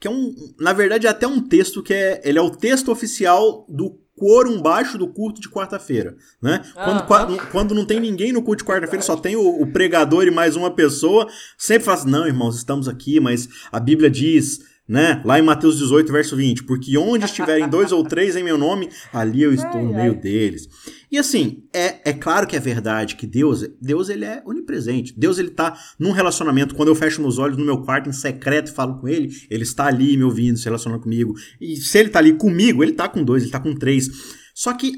que 0.00 0.08
é 0.08 0.10
um, 0.10 0.34
na 0.58 0.72
verdade, 0.72 1.06
é 1.06 1.10
até 1.10 1.26
um 1.26 1.40
texto 1.40 1.82
que 1.82 1.92
é, 1.92 2.22
ele 2.24 2.38
é 2.38 2.42
o 2.42 2.50
texto 2.50 2.90
oficial 2.90 3.66
do 3.68 4.03
quórum 4.16 4.60
baixo 4.60 4.96
do 4.96 5.08
culto 5.08 5.40
de 5.40 5.48
quarta-feira, 5.48 6.16
né? 6.40 6.62
Quando, 6.74 7.06
quando, 7.06 7.50
quando, 7.50 7.74
não 7.74 7.84
tem 7.84 7.98
ninguém 7.98 8.32
no 8.32 8.42
culto 8.42 8.64
de 8.64 8.70
quarta-feira, 8.70 9.02
só 9.02 9.16
tem 9.16 9.36
o, 9.36 9.62
o, 9.62 9.66
pregador 9.72 10.24
e 10.26 10.30
mais 10.30 10.56
uma 10.56 10.70
pessoa, 10.70 11.28
sempre 11.58 11.84
faz, 11.84 12.04
não, 12.04 12.26
irmãos, 12.26 12.56
estamos 12.56 12.88
aqui, 12.88 13.18
mas 13.18 13.48
a 13.72 13.80
Bíblia 13.80 14.10
diz, 14.10 14.60
né? 14.86 15.22
Lá 15.24 15.38
em 15.38 15.42
Mateus 15.42 15.78
18, 15.78 16.12
verso 16.12 16.36
20, 16.36 16.64
porque 16.64 16.96
onde 16.98 17.24
estiverem 17.24 17.68
dois 17.68 17.90
ou 17.90 18.04
três 18.04 18.36
em 18.36 18.42
meu 18.42 18.58
nome, 18.58 18.90
ali 19.12 19.42
eu 19.42 19.52
estou 19.52 19.80
ai, 19.80 19.82
no 19.82 19.94
meio 19.94 20.12
ai. 20.12 20.18
deles. 20.18 20.68
E 21.10 21.18
assim, 21.18 21.64
é, 21.72 22.10
é 22.10 22.12
claro 22.12 22.46
que 22.46 22.54
é 22.54 22.60
verdade 22.60 23.16
que 23.16 23.26
Deus, 23.26 23.66
Deus 23.80 24.08
ele 24.08 24.24
é 24.24 24.42
onipresente. 24.44 25.14
Deus 25.16 25.38
ele 25.38 25.50
tá 25.50 25.78
num 25.98 26.10
relacionamento, 26.10 26.74
quando 26.74 26.88
eu 26.88 26.94
fecho 26.94 27.22
meus 27.22 27.38
olhos 27.38 27.56
no 27.56 27.64
meu 27.64 27.82
quarto 27.82 28.10
em 28.10 28.12
secreto 28.12 28.68
e 28.68 28.74
falo 28.74 29.00
com 29.00 29.08
ele, 29.08 29.30
ele 29.48 29.62
está 29.62 29.86
ali 29.86 30.16
me 30.16 30.24
ouvindo, 30.24 30.58
se 30.58 30.64
relacionando 30.64 31.02
comigo. 31.02 31.34
E 31.60 31.76
se 31.76 31.98
ele 31.98 32.08
está 32.08 32.18
ali 32.18 32.34
comigo, 32.34 32.82
ele 32.82 32.92
está 32.92 33.08
com 33.08 33.24
dois, 33.24 33.42
ele 33.42 33.48
está 33.48 33.60
com 33.60 33.74
três. 33.74 34.08
Só 34.54 34.74
que 34.74 34.92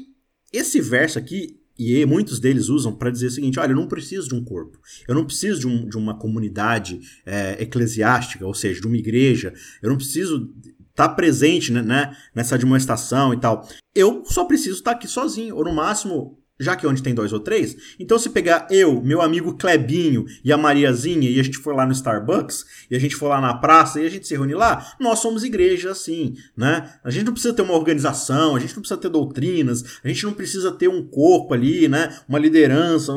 esse 0.51 0.81
verso 0.81 1.17
aqui, 1.17 1.55
e 1.77 2.05
muitos 2.05 2.39
deles 2.39 2.69
usam 2.69 2.95
para 2.95 3.11
dizer 3.11 3.27
o 3.27 3.31
seguinte: 3.31 3.59
olha, 3.59 3.71
eu 3.71 3.75
não 3.75 3.87
preciso 3.87 4.27
de 4.29 4.35
um 4.35 4.43
corpo, 4.43 4.79
eu 5.07 5.15
não 5.15 5.25
preciso 5.25 5.59
de, 5.61 5.67
um, 5.67 5.87
de 5.87 5.97
uma 5.97 6.17
comunidade 6.17 6.99
é, 7.25 7.61
eclesiástica, 7.61 8.45
ou 8.45 8.53
seja, 8.53 8.81
de 8.81 8.87
uma 8.87 8.97
igreja, 8.97 9.53
eu 9.81 9.89
não 9.89 9.97
preciso 9.97 10.53
tá 10.97 11.07
presente 11.07 11.71
né, 11.71 11.83
né, 11.83 12.17
nessa 12.33 12.55
admoestação 12.55 13.31
e 13.31 13.39
tal. 13.39 13.67
Eu 13.93 14.23
só 14.25 14.45
preciso 14.45 14.77
estar 14.77 14.91
tá 14.91 14.97
aqui 14.97 15.07
sozinho, 15.07 15.55
ou 15.55 15.63
no 15.63 15.71
máximo, 15.71 16.39
já 16.59 16.75
que 16.75 16.87
onde 16.87 17.03
tem 17.03 17.13
dois 17.13 17.33
ou 17.33 17.39
três, 17.39 17.75
então 17.99 18.17
se 18.17 18.29
pegar 18.29 18.67
eu, 18.69 19.01
meu 19.01 19.21
amigo 19.21 19.57
Clebinho 19.57 20.25
e 20.43 20.51
a 20.51 20.57
Mariazinha 20.57 21.29
e 21.29 21.39
a 21.39 21.43
gente 21.43 21.57
for 21.57 21.75
lá 21.75 21.85
no 21.85 21.91
Starbucks, 21.91 22.65
e 22.89 22.95
a 22.95 22.99
gente 22.99 23.15
for 23.15 23.27
lá 23.27 23.39
na 23.39 23.53
praça 23.53 23.99
e 23.99 24.05
a 24.05 24.09
gente 24.09 24.27
se 24.27 24.33
reunir 24.33 24.55
lá, 24.55 24.93
nós 24.99 25.19
somos 25.19 25.43
igreja 25.43 25.91
assim, 25.91 26.35
né? 26.55 26.93
A 27.03 27.09
gente 27.09 27.25
não 27.25 27.33
precisa 27.33 27.53
ter 27.53 27.61
uma 27.61 27.73
organização, 27.73 28.55
a 28.55 28.59
gente 28.59 28.75
não 28.75 28.81
precisa 28.81 28.99
ter 28.99 29.09
doutrinas, 29.09 29.83
a 30.03 30.07
gente 30.07 30.25
não 30.25 30.33
precisa 30.33 30.71
ter 30.71 30.87
um 30.87 31.03
corpo 31.03 31.53
ali, 31.53 31.87
né? 31.87 32.17
Uma 32.27 32.39
liderança. 32.39 33.13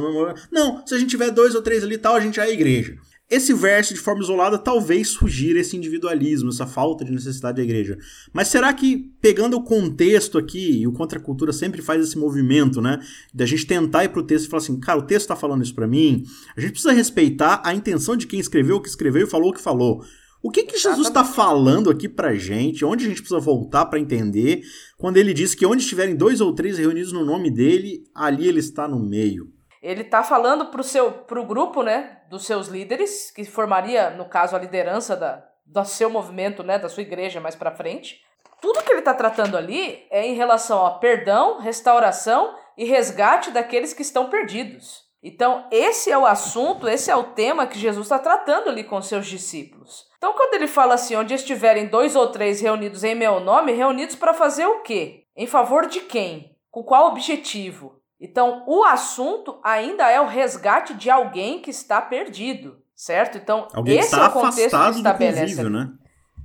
Não, 0.51 0.87
se 0.87 0.95
a 0.95 0.99
gente 0.99 1.11
tiver 1.11 1.31
dois 1.31 1.55
ou 1.55 1.63
três 1.63 1.83
ali 1.83 1.99
tal, 1.99 2.15
a 2.15 2.21
gente 2.21 2.41
é 2.41 2.43
a 2.43 2.51
igreja. 2.51 2.97
Esse 3.31 3.55
verso, 3.55 3.95
de 3.95 4.01
forma 4.01 4.23
isolada, 4.23 4.59
talvez 4.59 5.11
sugira 5.11 5.61
esse 5.61 5.77
individualismo, 5.77 6.49
essa 6.49 6.67
falta 6.67 7.05
de 7.05 7.13
necessidade 7.13 7.59
da 7.59 7.63
igreja. 7.63 7.97
Mas 8.33 8.49
será 8.49 8.73
que, 8.73 9.09
pegando 9.23 9.57
o 9.57 9.63
contexto 9.63 10.37
aqui, 10.37 10.81
e 10.81 10.87
o 10.89 10.93
Contra 10.93 11.21
a 11.21 11.23
Cultura 11.23 11.53
sempre 11.53 11.81
faz 11.81 12.03
esse 12.03 12.19
movimento, 12.19 12.83
né? 12.83 12.99
Da 13.33 13.47
gente 13.47 13.67
tentar 13.67 14.03
ir 14.03 14.09
pro 14.09 14.25
texto 14.25 14.47
e 14.47 14.49
falar 14.49 14.65
assim, 14.65 14.81
cara, 14.81 14.99
o 14.99 15.07
texto 15.07 15.29
tá 15.29 15.37
falando 15.37 15.63
isso 15.63 15.77
para 15.77 15.87
mim, 15.87 16.25
a 16.57 16.61
gente 16.61 16.73
precisa 16.73 16.93
respeitar 16.93 17.63
a 17.65 17.73
intenção 17.73 18.17
de 18.17 18.27
quem 18.27 18.41
escreveu 18.41 18.77
o 18.77 18.83
que 18.83 18.89
escreveu 18.89 19.25
e 19.25 19.31
falou 19.31 19.51
o 19.51 19.55
que 19.55 19.61
falou. 19.61 20.05
O 20.43 20.51
que, 20.51 20.65
que 20.65 20.79
Jesus 20.79 21.07
está 21.07 21.23
falando 21.23 21.89
aqui 21.89 22.09
pra 22.09 22.35
gente? 22.35 22.85
Onde 22.85 23.05
a 23.05 23.09
gente 23.09 23.21
precisa 23.21 23.39
voltar 23.39 23.87
para 23.87 24.01
entender 24.01 24.63
quando 24.99 25.19
ele 25.19 25.33
diz 25.33 25.55
que 25.55 25.67
onde 25.67 25.83
estiverem 25.83 26.17
dois 26.17 26.41
ou 26.41 26.53
três 26.53 26.79
reunidos 26.79 27.13
no 27.13 27.25
nome 27.25 27.49
dele, 27.49 28.03
ali 28.13 28.49
ele 28.49 28.59
está 28.59 28.89
no 28.89 28.99
meio? 28.99 29.53
Ele 29.83 30.03
está 30.03 30.23
falando 30.23 30.67
para 30.67 30.81
o 30.81 30.85
seu 30.85 31.11
pro 31.11 31.45
grupo, 31.45 31.83
né, 31.83 32.21
dos 32.29 32.45
seus 32.45 32.69
líderes, 32.69 33.31
que 33.31 33.45
formaria, 33.45 34.11
no 34.11 34.27
caso, 34.27 34.55
a 34.55 34.59
liderança 34.59 35.17
da, 35.17 35.43
do 35.65 35.85
seu 35.85 36.11
movimento, 36.11 36.63
né, 36.63 36.79
da 36.79 36.89
sua 36.89 37.03
igreja 37.03 37.41
mais 37.41 37.57
para 37.57 37.75
frente. 37.75 38.21
Tudo 38.61 38.83
que 38.83 38.93
ele 38.93 38.99
está 38.99 39.15
tratando 39.15 39.57
ali 39.57 40.07
é 40.11 40.27
em 40.27 40.35
relação 40.35 40.85
a 40.85 40.99
perdão, 40.99 41.59
restauração 41.59 42.55
e 42.77 42.85
resgate 42.85 43.51
daqueles 43.51 43.95
que 43.95 44.03
estão 44.03 44.29
perdidos. 44.29 45.09
Então, 45.23 45.67
esse 45.71 46.11
é 46.11 46.17
o 46.17 46.25
assunto, 46.25 46.89
esse 46.89 47.11
é 47.11 47.17
o 47.17 47.25
tema 47.25 47.67
que 47.67 47.79
Jesus 47.79 48.07
está 48.07 48.19
tratando 48.19 48.71
ali 48.71 48.85
com 48.85 49.01
seus 49.03 49.27
discípulos. 49.27 50.07
Então, 50.17 50.33
quando 50.33 50.55
ele 50.55 50.67
fala 50.67 50.95
assim, 50.95 51.15
onde 51.15 51.35
estiverem 51.35 51.87
dois 51.87 52.17
ou 52.17 52.29
três 52.29 52.61
reunidos 52.61 53.05
em 53.05 53.15
meu 53.15 53.41
nome, 53.41 53.73
reunidos 53.73 54.17
para 54.17 54.33
fazer 54.33 54.67
o 54.67 54.81
quê? 54.81 55.25
Em 55.37 55.47
favor 55.47 55.87
de 55.87 56.01
quem? 56.01 56.57
Com 56.71 56.83
qual 56.83 57.09
objetivo? 57.09 58.00
Então, 58.21 58.65
o 58.67 58.85
assunto 58.85 59.59
ainda 59.65 60.11
é 60.11 60.21
o 60.21 60.27
resgate 60.27 60.93
de 60.93 61.09
alguém 61.09 61.63
que 61.63 61.71
está 61.71 62.03
perdido, 62.03 62.83
certo? 62.95 63.39
Então, 63.39 63.67
alguém 63.73 63.99
esse 63.99 64.15
é 64.15 64.23
o 64.23 64.31
contexto 64.31 64.79
que 64.79 64.97
estabelece. 64.99 65.41
Convívio, 65.41 65.71
né? 65.71 65.91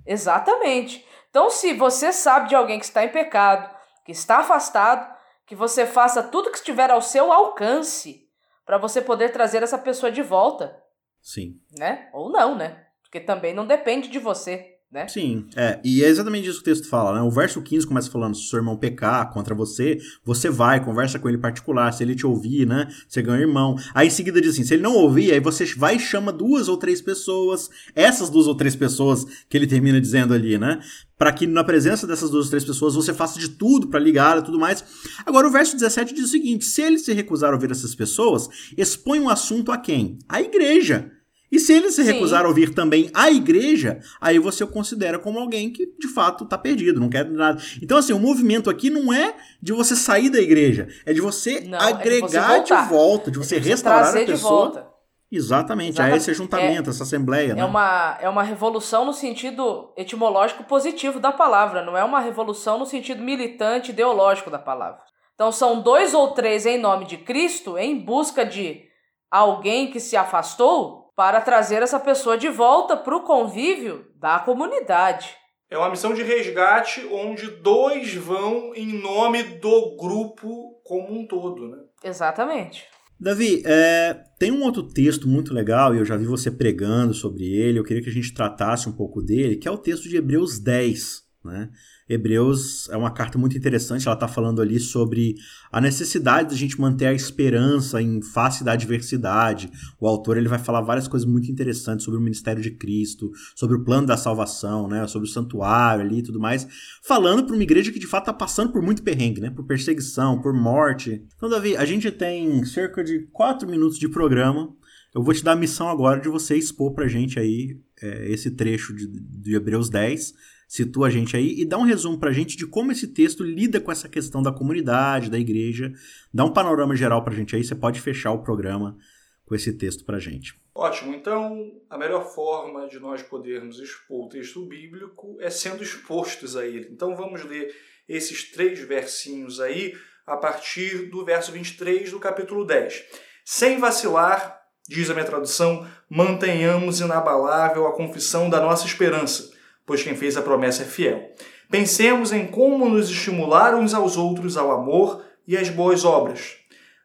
Exatamente. 0.06 1.06
Então, 1.30 1.50
se 1.50 1.74
você 1.74 2.14
sabe 2.14 2.48
de 2.48 2.56
alguém 2.56 2.80
que 2.80 2.86
está 2.86 3.04
em 3.04 3.10
pecado, 3.10 3.70
que 4.06 4.14
está 4.14 4.38
afastado, 4.38 5.14
que 5.46 5.56
você 5.56 5.86
faça 5.86 6.24
tudo 6.24 6.50
que 6.50 6.58
estiver 6.58 6.90
ao 6.90 7.02
seu 7.02 7.32
alcance 7.32 8.26
para 8.66 8.78
você 8.78 9.02
poder 9.02 9.34
trazer 9.34 9.62
essa 9.62 9.78
pessoa 9.78 10.12
de 10.12 10.22
volta. 10.22 10.82
Sim. 11.22 11.60
Né? 11.78 12.10
Ou 12.14 12.32
não, 12.32 12.56
né? 12.56 12.86
Porque 13.02 13.20
também 13.20 13.54
não 13.54 13.66
depende 13.66 14.08
de 14.08 14.18
você 14.18 14.75
né? 14.96 15.10
Sim, 15.10 15.46
é. 15.58 15.78
E 15.84 16.02
é 16.02 16.08
exatamente 16.08 16.48
isso 16.48 16.64
que 16.64 16.70
o 16.70 16.74
texto 16.74 16.88
fala, 16.88 17.14
né? 17.14 17.22
O 17.22 17.30
verso 17.30 17.62
15 17.62 17.86
começa 17.86 18.10
falando: 18.10 18.34
se 18.34 18.44
o 18.44 18.46
seu 18.46 18.60
irmão 18.60 18.78
pecar 18.78 19.30
contra 19.34 19.54
você, 19.54 20.00
você 20.24 20.50
vai, 20.50 20.84
conversa 20.84 21.20
com 21.20 21.28
ele 21.28 21.38
particular. 21.38 21.92
Se 21.92 22.02
ele 22.02 22.16
te 22.16 22.26
ouvir, 22.26 22.66
né? 22.66 22.88
Você 23.08 23.22
ganha 23.22 23.40
um 23.40 23.42
irmão. 23.42 23.76
Aí 23.94 24.08
em 24.08 24.10
seguida 24.10 24.40
diz 24.40 24.52
assim: 24.52 24.64
se 24.64 24.74
ele 24.74 24.84
não 24.84 24.96
ouvir, 24.96 25.34
aí 25.34 25.42
você 25.42 25.66
vai 25.76 25.98
e 25.98 26.00
chama 26.00 26.32
duas 26.32 26.70
ou 26.70 26.78
três 26.78 27.02
pessoas, 27.02 27.70
essas 27.94 28.30
duas 28.30 28.48
ou 28.48 28.56
três 28.56 28.74
pessoas 28.74 29.26
que 29.50 29.58
ele 29.58 29.68
termina 29.68 30.00
dizendo 30.00 30.34
ali, 30.34 30.58
né? 30.58 30.80
Para 31.18 31.34
que 31.34 31.46
na 31.46 31.64
presença 31.64 32.08
dessas 32.08 32.30
duas 32.30 32.46
ou 32.46 32.52
três 32.52 32.64
pessoas 32.64 32.96
você 32.96 33.14
faça 33.14 33.38
de 33.38 33.50
tudo 33.50 33.88
para 33.88 34.00
ligar 34.00 34.38
e 34.38 34.44
tudo 34.44 34.58
mais. 34.58 34.84
Agora 35.26 35.46
o 35.46 35.52
verso 35.52 35.76
17 35.76 36.14
diz 36.14 36.24
o 36.24 36.32
seguinte: 36.32 36.64
se 36.64 36.82
ele 36.82 36.98
se 36.98 37.12
recusar 37.12 37.52
a 37.52 37.56
ouvir 37.56 37.70
essas 37.70 37.94
pessoas, 37.94 38.48
expõe 38.78 39.20
um 39.20 39.30
assunto 39.30 39.74
a 39.74 39.78
quem? 39.78 40.20
A 40.30 40.42
igreja. 40.42 41.12
E 41.56 41.60
se 41.60 41.72
ele 41.72 41.90
se 41.90 42.04
recusar 42.04 42.44
a 42.44 42.50
ouvir 42.50 42.74
também 42.74 43.10
a 43.14 43.32
igreja, 43.32 44.02
aí 44.20 44.38
você 44.38 44.62
o 44.62 44.68
considera 44.68 45.18
como 45.18 45.40
alguém 45.40 45.72
que 45.72 45.86
de 45.98 46.10
fato 46.10 46.44
está 46.44 46.58
perdido, 46.58 47.00
não 47.00 47.08
quer 47.08 47.24
nada. 47.24 47.62
Então, 47.82 47.98
assim, 47.98 48.12
o 48.12 48.20
movimento 48.20 48.70
aqui 48.70 48.90
não 48.90 49.14
é 49.14 49.34
de 49.62 49.72
você 49.72 49.96
sair 49.96 50.30
da 50.30 50.38
igreja, 50.38 50.90
é 51.06 51.14
de 51.14 51.22
você 51.22 51.62
não, 51.62 51.80
agregar 51.80 52.58
é 52.58 52.60
de, 52.60 52.68
você 52.68 52.76
de, 52.76 52.90
volta, 52.90 53.32
de 53.32 53.38
você, 53.38 53.56
é 53.56 53.60
de 53.60 53.64
você 53.64 53.70
restaurar 53.70 54.10
a 54.10 54.26
pessoa. 54.26 54.94
Exatamente, 55.32 55.92
Exatamente. 55.92 56.14
é 56.14 56.18
esse 56.18 56.32
ajuntamento, 56.32 56.90
é, 56.90 56.92
essa 56.92 57.04
assembleia. 57.04 57.52
É, 57.54 57.56
né? 57.56 57.64
uma, 57.64 58.18
é 58.20 58.28
uma 58.28 58.44
revolução 58.44 59.06
no 59.06 59.14
sentido 59.14 59.94
etimológico 59.96 60.66
positivo 60.66 61.22
da 61.22 61.32
palavra, 61.32 61.86
não 61.86 61.96
é 61.96 62.04
uma 62.04 62.20
revolução 62.20 62.78
no 62.78 62.86
sentido 62.86 63.24
militante 63.24 63.92
ideológico 63.92 64.50
da 64.50 64.60
palavra. 64.60 65.00
Então 65.36 65.54
são 65.54 65.82
dois 65.82 66.14
ou 66.14 66.34
três 66.34 66.66
em 66.66 66.78
nome 66.78 67.06
de 67.06 67.16
Cristo 67.16 67.78
em 67.78 67.98
busca 67.98 68.46
de 68.46 68.84
alguém 69.32 69.90
que 69.90 70.02
se 70.02 70.18
afastou 70.18 71.05
para 71.16 71.42
trazer 71.42 71.82
essa 71.82 72.00
pessoa 72.00 72.38
de 72.38 72.50
volta 72.50 72.98
para 72.98 73.16
o 73.16 73.24
convívio 73.24 74.06
da 74.20 74.40
comunidade. 74.40 75.34
É 75.70 75.78
uma 75.78 75.90
missão 75.90 76.14
de 76.14 76.22
resgate 76.22 77.08
onde 77.12 77.48
dois 77.48 78.14
vão 78.14 78.74
em 78.76 79.02
nome 79.02 79.42
do 79.44 79.96
grupo 79.98 80.80
como 80.84 81.20
um 81.20 81.26
todo, 81.26 81.68
né? 81.68 81.78
Exatamente. 82.04 82.86
Davi, 83.20 83.64
é, 83.66 84.14
tem 84.38 84.52
um 84.52 84.64
outro 84.64 84.84
texto 84.84 85.28
muito 85.28 85.54
legal, 85.54 85.96
e 85.96 85.98
eu 85.98 86.06
já 86.06 86.18
vi 86.18 86.26
você 86.26 86.52
pregando 86.52 87.14
sobre 87.14 87.46
ele, 87.46 87.80
eu 87.80 87.84
queria 87.84 88.04
que 88.04 88.10
a 88.10 88.14
gente 88.14 88.34
tratasse 88.34 88.90
um 88.90 88.92
pouco 88.92 89.22
dele, 89.22 89.56
que 89.56 89.68
é 89.68 89.72
o 89.72 89.78
texto 89.78 90.10
de 90.10 90.18
Hebreus 90.18 90.60
10, 90.60 91.24
né? 91.46 91.70
Hebreus 92.08 92.88
é 92.90 92.98
uma 92.98 93.10
carta 93.10 93.38
muito 93.38 93.58
interessante, 93.58 94.06
ela 94.06 94.14
está 94.14 94.28
falando 94.28 94.62
ali 94.62 94.80
sobre 94.80 95.36
a 95.72 95.82
necessidade 95.82 96.50
de 96.50 96.56
a 96.56 96.58
gente 96.58 96.80
manter 96.80 97.08
a 97.08 97.14
esperança 97.14 98.00
em 98.00 98.22
face 98.22 98.64
da 98.64 98.74
adversidade. 98.74 99.72
O 100.00 100.08
autor 100.08 100.38
ele 100.38 100.48
vai 100.48 100.60
falar 100.60 100.82
várias 100.82 101.08
coisas 101.08 101.28
muito 101.28 101.52
interessantes 101.52 102.06
sobre 102.06 102.20
o 102.20 102.24
ministério 102.24 102.62
de 102.62 102.72
Cristo, 102.72 103.32
sobre 103.56 103.76
o 103.76 103.84
plano 103.84 104.06
da 104.06 104.18
salvação, 104.18 104.88
né, 104.88 105.08
sobre 105.08 105.28
o 105.28 105.32
santuário 105.32 106.06
ali 106.06 106.20
e 106.20 106.24
tudo 106.24 106.40
mais, 106.40 106.68
falando 107.04 107.44
para 107.44 107.56
uma 107.56 107.64
igreja 107.64 107.92
que 107.92 108.00
de 108.00 108.08
fato 108.08 108.24
está 108.24 108.34
passando 108.34 108.72
por 108.72 108.84
muito 108.84 109.02
perrengue, 109.02 109.42
né, 109.42 109.50
por 109.50 109.66
perseguição, 109.66 110.40
por 110.40 110.54
morte. 110.54 111.26
Então, 111.36 111.50
Davi, 111.50 111.76
a 111.76 111.86
gente 111.86 112.12
tem 112.12 112.64
cerca 112.66 113.04
de 113.04 113.28
quatro 113.32 113.68
minutos 113.68 113.98
de 113.98 114.08
programa. 114.08 114.72
Eu 115.14 115.24
vou 115.24 115.34
te 115.34 115.44
dar 115.44 115.54
a 115.54 115.56
missão 115.56 115.90
agora 115.90 116.20
de 116.20 116.30
você 116.30 116.56
expor 116.56 116.94
para 116.94 117.06
a 117.06 117.08
gente 117.08 117.40
aí 117.40 117.80
é, 118.00 118.32
esse 118.32 118.52
trecho 118.52 118.94
de, 118.94 119.08
de 119.08 119.56
Hebreus 119.56 119.90
10 119.90 120.55
situa 120.68 121.08
a 121.08 121.10
gente 121.10 121.36
aí 121.36 121.60
e 121.60 121.66
dá 121.66 121.78
um 121.78 121.84
resumo 121.84 122.20
para 122.20 122.30
a 122.30 122.34
gente 122.34 122.58
de 122.58 122.66
como 122.66 122.92
esse 122.92 123.08
texto 123.08 123.44
lida 123.44 123.80
com 123.80 123.92
essa 123.92 124.10
questão 124.10 124.42
da 124.42 124.52
comunidade, 124.52 125.30
da 125.30 125.40
igreja. 125.40 125.92
Dá 126.34 126.44
um 126.44 126.54
panorama 126.54 126.96
geral 126.96 127.24
para 127.24 127.34
a 127.34 127.36
gente 127.36 127.56
aí, 127.56 127.64
você 127.64 127.76
pode 127.76 128.02
fechar 128.02 128.32
o 128.32 128.44
programa 128.44 128.98
com 129.46 129.54
esse 129.54 129.74
texto 129.74 130.04
para 130.04 130.18
a 130.18 130.20
gente. 130.20 130.60
Ótimo, 130.74 131.14
então 131.14 131.72
a 131.90 131.98
melhor 131.98 132.26
forma 132.34 132.88
de 132.88 133.00
nós 133.00 133.22
podermos 133.22 133.80
expor 133.80 134.26
o 134.26 134.30
texto 134.30 134.66
bíblico 134.66 135.38
é 135.40 135.50
sendo 135.50 135.84
expostos 135.84 136.58
a 136.58 136.66
ele. 136.66 136.90
Então 136.92 137.16
vamos 137.16 137.44
ler 137.46 137.74
esses 138.10 138.52
três 138.52 138.80
versinhos 138.80 139.60
aí 139.60 139.96
a 140.26 140.36
partir 140.36 141.10
do 141.10 141.24
verso 141.24 141.52
23 141.52 142.12
do 142.12 142.20
capítulo 142.20 142.66
10. 142.66 143.04
Sem 143.46 143.80
vacilar, 143.80 144.60
diz 144.90 145.10
a 145.10 145.14
minha 145.14 145.26
tradução, 145.26 145.88
mantenhamos 146.10 147.00
inabalável 147.00 147.88
a 147.88 147.96
confissão 147.96 148.50
da 148.50 148.60
nossa 148.60 148.88
esperança 148.88 149.55
pois 149.86 150.04
quem 150.04 150.16
fez 150.16 150.36
a 150.38 150.42
promessa 150.42 150.84
é 150.84 150.86
fiel. 150.86 151.32
Pensemos 151.70 152.32
em 152.32 152.46
como 152.46 152.90
nos 152.90 153.10
estimular 153.10 153.76
uns 153.76 153.94
aos 153.94 154.18
outros 154.18 154.58
ao 154.58 154.72
amor 154.72 155.24
e 155.48 155.58
às 155.58 155.70
boas 155.70 156.06
obras. 156.06 156.58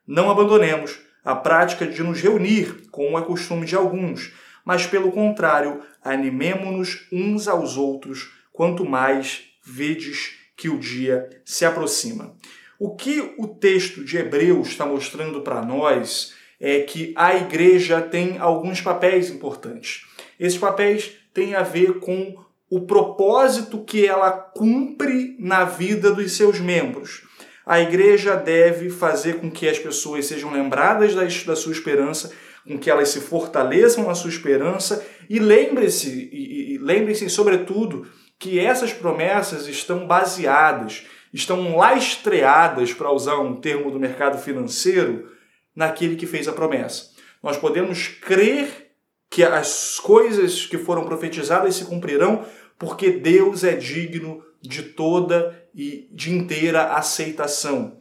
Não 0.06 0.30
abandonemos 0.30 0.98
a 1.24 1.34
prática 1.34 1.86
de 1.86 2.02
nos 2.02 2.20
reunir, 2.20 2.88
como 2.90 3.18
é 3.18 3.22
costume 3.22 3.66
de 3.66 3.76
alguns, 3.76 4.32
mas 4.64 4.86
pelo 4.86 5.12
contrário, 5.12 5.82
animemo-nos 6.02 7.06
uns 7.12 7.48
aos 7.48 7.76
outros, 7.76 8.30
quanto 8.52 8.84
mais 8.84 9.42
vedes 9.64 10.38
que 10.56 10.68
o 10.68 10.78
dia 10.78 11.28
se 11.44 11.64
aproxima. 11.64 12.34
O 12.78 12.94
que 12.94 13.34
o 13.38 13.46
texto 13.46 14.04
de 14.04 14.16
Hebreus 14.16 14.68
está 14.68 14.86
mostrando 14.86 15.42
para 15.42 15.62
nós 15.62 16.34
é 16.58 16.80
que 16.80 17.12
a 17.16 17.34
igreja 17.34 18.00
tem 18.00 18.38
alguns 18.38 18.80
papéis 18.80 19.30
importantes. 19.30 20.06
Esses 20.38 20.58
papéis 20.58 21.12
têm 21.32 21.54
a 21.54 21.62
ver 21.62 22.00
com 22.00 22.36
o 22.70 22.80
propósito 22.82 23.82
que 23.82 24.06
ela 24.06 24.30
cumpre 24.30 25.36
na 25.40 25.64
vida 25.64 26.12
dos 26.12 26.32
seus 26.32 26.60
membros. 26.60 27.22
A 27.66 27.80
igreja 27.80 28.36
deve 28.36 28.88
fazer 28.90 29.40
com 29.40 29.50
que 29.50 29.68
as 29.68 29.78
pessoas 29.78 30.26
sejam 30.26 30.52
lembradas 30.52 31.14
da, 31.44 31.56
sua 31.56 31.72
esperança, 31.72 32.32
com 32.66 32.78
que 32.78 32.88
elas 32.88 33.08
se 33.08 33.20
fortaleçam 33.20 34.06
na 34.06 34.14
sua 34.14 34.30
esperança 34.30 35.04
e 35.28 35.38
lembre-se, 35.40 36.30
e, 36.32 36.74
e 36.74 36.78
lembre-se 36.78 37.28
sobretudo, 37.28 38.06
que 38.38 38.58
essas 38.58 38.92
promessas 38.92 39.66
estão 39.66 40.06
baseadas, 40.06 41.04
estão 41.32 41.76
lastreadas, 41.76 42.92
para 42.92 43.12
usar 43.12 43.38
um 43.38 43.60
termo 43.60 43.90
do 43.90 44.00
mercado 44.00 44.38
financeiro, 44.38 45.30
naquele 45.74 46.16
que 46.16 46.26
fez 46.26 46.48
a 46.48 46.52
promessa. 46.52 47.10
Nós 47.42 47.56
podemos 47.56 48.08
crer 48.08 48.89
que 49.30 49.44
as 49.44 50.00
coisas 50.00 50.66
que 50.66 50.76
foram 50.76 51.04
profetizadas 51.04 51.76
se 51.76 51.84
cumprirão 51.84 52.44
porque 52.76 53.10
Deus 53.10 53.62
é 53.62 53.76
digno 53.76 54.42
de 54.60 54.82
toda 54.82 55.56
e 55.72 56.08
de 56.10 56.32
inteira 56.32 56.94
aceitação. 56.94 58.00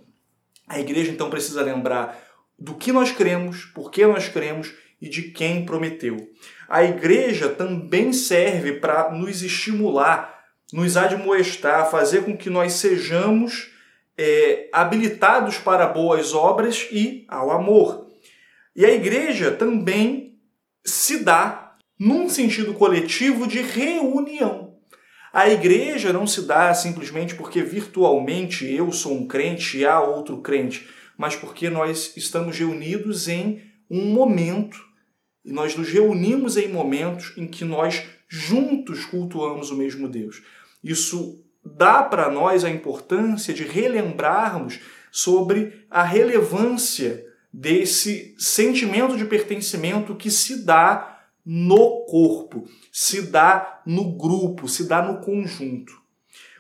A 0.68 0.80
igreja 0.80 1.12
então 1.12 1.30
precisa 1.30 1.62
lembrar 1.62 2.18
do 2.58 2.74
que 2.74 2.92
nós 2.92 3.12
cremos, 3.12 3.66
por 3.66 3.92
que 3.92 4.06
nós 4.06 4.28
cremos 4.28 4.74
e 5.02 5.08
de 5.08 5.24
quem 5.24 5.66
prometeu. 5.66 6.18
A 6.68 6.84
igreja 6.84 7.48
também 7.48 8.12
serve 8.12 8.74
para 8.74 9.12
nos 9.12 9.42
estimular, 9.42 10.44
nos 10.74 10.98
admoestar, 10.98 11.90
fazer 11.90 12.24
com 12.24 12.36
que 12.36 12.50
nós 12.50 12.74
sejamos 12.74 13.72
é, 14.18 14.68
habilitados 14.74 15.58
para 15.58 15.88
boas 15.88 16.34
obras 16.34 16.88
e 16.92 17.26
ao 17.30 17.52
amor. 17.52 18.08
E 18.76 18.86
a 18.86 18.92
igreja 18.92 19.52
também 19.52 20.29
se 20.90 21.24
dá 21.24 21.78
num 21.98 22.30
sentido 22.30 22.74
coletivo 22.74 23.48
de 23.48 23.62
reunião. 23.62 24.78
A 25.32 25.50
igreja 25.50 26.12
não 26.12 26.26
se 26.26 26.42
dá 26.42 26.74
simplesmente 26.74 27.36
porque 27.36 27.62
virtualmente 27.62 28.66
eu 28.66 28.92
sou 28.92 29.14
um 29.14 29.28
crente 29.28 29.78
e 29.78 29.86
há 29.86 30.02
outro 30.02 30.42
crente, 30.42 30.90
mas 31.18 31.36
porque 31.36 31.70
nós 31.70 32.14
estamos 32.18 32.58
reunidos 32.58 33.28
em 33.28 33.62
um 33.90 34.06
momento 34.06 34.80
e 35.46 35.52
nós 35.52 35.76
nos 35.76 35.90
reunimos 35.90 36.58
em 36.58 36.68
momentos 36.68 37.34
em 37.38 37.48
que 37.48 37.64
nós 37.64 38.04
juntos 38.28 39.06
cultuamos 39.06 39.70
o 39.70 39.76
mesmo 39.76 40.08
Deus. 40.08 40.42
Isso 40.84 41.44
dá 41.64 42.02
para 42.02 42.32
nós 42.32 42.64
a 42.64 42.70
importância 42.70 43.54
de 43.54 43.64
relembrarmos 43.64 44.80
sobre 45.12 45.86
a 45.90 46.04
relevância 46.04 47.29
desse 47.52 48.36
sentimento 48.38 49.18
de 49.18 49.26
pertencimento 49.26 50.16
que 50.16 50.30
se 50.30 50.64
dá 50.64 51.20
no 51.46 52.06
corpo, 52.06 52.66
se 52.92 53.24
dá 53.24 53.82
no 53.86 54.16
grupo, 54.16 54.68
se 54.68 54.88
dá 54.88 55.02
no 55.02 55.20
conjunto. 55.20 55.94